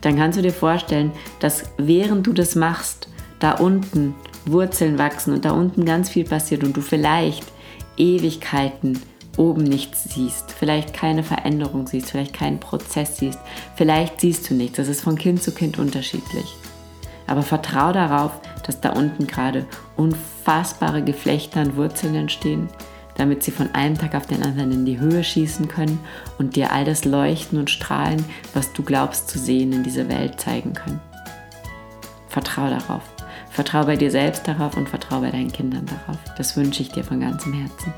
dann 0.00 0.16
kannst 0.16 0.36
du 0.36 0.42
dir 0.42 0.52
vorstellen, 0.52 1.12
dass 1.40 1.64
während 1.78 2.26
du 2.26 2.32
das 2.32 2.56
machst, 2.56 3.08
da 3.38 3.52
unten 3.52 4.14
Wurzeln 4.44 4.98
wachsen 4.98 5.34
und 5.34 5.44
da 5.44 5.52
unten 5.52 5.84
ganz 5.84 6.10
viel 6.10 6.24
passiert 6.24 6.64
und 6.64 6.76
du 6.76 6.80
vielleicht 6.80 7.44
Ewigkeiten 7.96 8.98
oben 9.36 9.62
nichts 9.62 10.04
siehst, 10.12 10.50
vielleicht 10.50 10.94
keine 10.94 11.22
Veränderung 11.22 11.86
siehst, 11.86 12.10
vielleicht 12.10 12.32
keinen 12.32 12.58
Prozess 12.58 13.18
siehst, 13.18 13.38
vielleicht 13.76 14.20
siehst 14.20 14.50
du 14.50 14.54
nichts. 14.54 14.78
Das 14.78 14.88
ist 14.88 15.02
von 15.02 15.16
Kind 15.16 15.42
zu 15.42 15.52
Kind 15.52 15.78
unterschiedlich. 15.78 16.56
Aber 17.26 17.42
vertrau 17.42 17.92
darauf, 17.92 18.32
dass 18.64 18.80
da 18.80 18.90
unten 18.90 19.26
gerade 19.26 19.66
unfassbare 19.96 21.02
Geflechte 21.02 21.60
an 21.60 21.76
Wurzeln 21.76 22.14
entstehen, 22.14 22.68
damit 23.16 23.42
sie 23.42 23.50
von 23.50 23.74
einem 23.74 23.98
Tag 23.98 24.14
auf 24.14 24.26
den 24.26 24.42
anderen 24.42 24.72
in 24.72 24.84
die 24.84 25.00
Höhe 25.00 25.24
schießen 25.24 25.68
können 25.68 25.98
und 26.38 26.56
dir 26.56 26.72
all 26.72 26.84
das 26.84 27.04
Leuchten 27.04 27.58
und 27.58 27.70
Strahlen, 27.70 28.24
was 28.54 28.72
du 28.72 28.82
glaubst 28.82 29.28
zu 29.28 29.38
sehen, 29.38 29.72
in 29.72 29.82
diese 29.82 30.08
Welt 30.08 30.40
zeigen 30.40 30.74
können. 30.74 31.00
Vertrau 32.28 32.68
darauf. 32.68 33.02
Vertrau 33.50 33.86
bei 33.86 33.96
dir 33.96 34.10
selbst 34.10 34.46
darauf 34.46 34.76
und 34.76 34.88
vertrau 34.88 35.20
bei 35.20 35.30
deinen 35.30 35.50
Kindern 35.50 35.86
darauf. 35.86 36.18
Das 36.36 36.56
wünsche 36.56 36.82
ich 36.82 36.90
dir 36.92 37.02
von 37.02 37.20
ganzem 37.20 37.54
Herzen. 37.54 37.94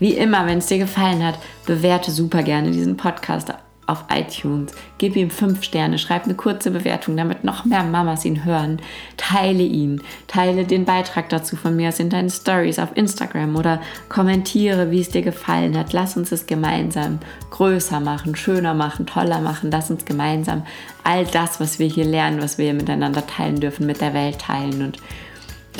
Wie 0.00 0.14
immer, 0.14 0.46
wenn 0.46 0.58
es 0.58 0.66
dir 0.66 0.78
gefallen 0.78 1.24
hat, 1.24 1.38
bewerte 1.66 2.10
super 2.10 2.42
gerne 2.42 2.72
diesen 2.72 2.96
Podcast 2.96 3.54
auf 3.86 4.04
iTunes, 4.10 4.72
gib 4.98 5.16
ihm 5.16 5.30
5 5.30 5.62
Sterne, 5.62 5.98
schreib 5.98 6.24
eine 6.24 6.34
kurze 6.34 6.70
Bewertung, 6.70 7.16
damit 7.16 7.44
noch 7.44 7.64
mehr 7.64 7.84
Mamas 7.84 8.24
ihn 8.24 8.44
hören. 8.44 8.80
Teile 9.16 9.62
ihn, 9.62 10.02
teile 10.26 10.64
den 10.64 10.84
Beitrag 10.84 11.28
dazu 11.28 11.56
von 11.56 11.76
mir 11.76 11.92
in 11.98 12.10
deinen 12.10 12.30
Stories 12.30 12.78
auf 12.78 12.96
Instagram 12.96 13.56
oder 13.56 13.80
kommentiere, 14.08 14.90
wie 14.90 15.00
es 15.00 15.10
dir 15.10 15.22
gefallen 15.22 15.76
hat. 15.76 15.92
Lass 15.92 16.16
uns 16.16 16.32
es 16.32 16.46
gemeinsam 16.46 17.18
größer 17.50 18.00
machen, 18.00 18.34
schöner 18.36 18.74
machen, 18.74 19.06
toller 19.06 19.40
machen. 19.40 19.70
Lass 19.70 19.90
uns 19.90 20.04
gemeinsam 20.04 20.64
all 21.04 21.24
das, 21.26 21.60
was 21.60 21.78
wir 21.78 21.86
hier 21.86 22.04
lernen, 22.04 22.42
was 22.42 22.58
wir 22.58 22.64
hier 22.64 22.74
miteinander 22.74 23.26
teilen 23.26 23.60
dürfen, 23.60 23.86
mit 23.86 24.00
der 24.00 24.14
Welt 24.14 24.38
teilen 24.38 24.82
und 24.82 24.98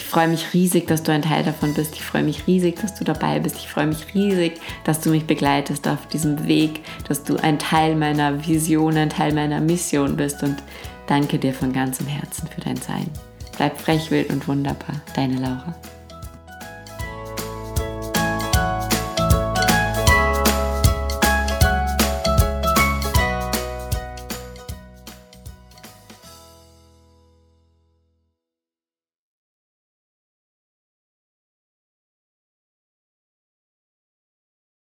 ich 0.04 0.10
freue 0.10 0.28
mich 0.28 0.52
riesig, 0.52 0.86
dass 0.86 1.02
du 1.02 1.12
ein 1.12 1.22
Teil 1.22 1.42
davon 1.42 1.72
bist. 1.72 1.94
Ich 1.94 2.02
freue 2.02 2.22
mich 2.22 2.46
riesig, 2.46 2.76
dass 2.76 2.94
du 2.94 3.04
dabei 3.04 3.40
bist. 3.40 3.56
Ich 3.56 3.68
freue 3.68 3.86
mich 3.86 4.14
riesig, 4.14 4.60
dass 4.84 5.00
du 5.00 5.08
mich 5.08 5.24
begleitest 5.24 5.88
auf 5.88 6.06
diesem 6.08 6.46
Weg, 6.46 6.82
dass 7.08 7.24
du 7.24 7.36
ein 7.38 7.58
Teil 7.58 7.96
meiner 7.96 8.46
Vision, 8.46 8.98
ein 8.98 9.08
Teil 9.08 9.32
meiner 9.32 9.62
Mission 9.62 10.14
bist. 10.14 10.42
Und 10.42 10.56
danke 11.06 11.38
dir 11.38 11.54
von 11.54 11.72
ganzem 11.72 12.06
Herzen 12.06 12.46
für 12.48 12.60
dein 12.60 12.76
Sein. 12.76 13.08
Bleib 13.56 13.80
frech, 13.80 14.10
wild 14.10 14.30
und 14.30 14.46
wunderbar. 14.46 15.00
Deine 15.16 15.36
Laura. 15.36 15.74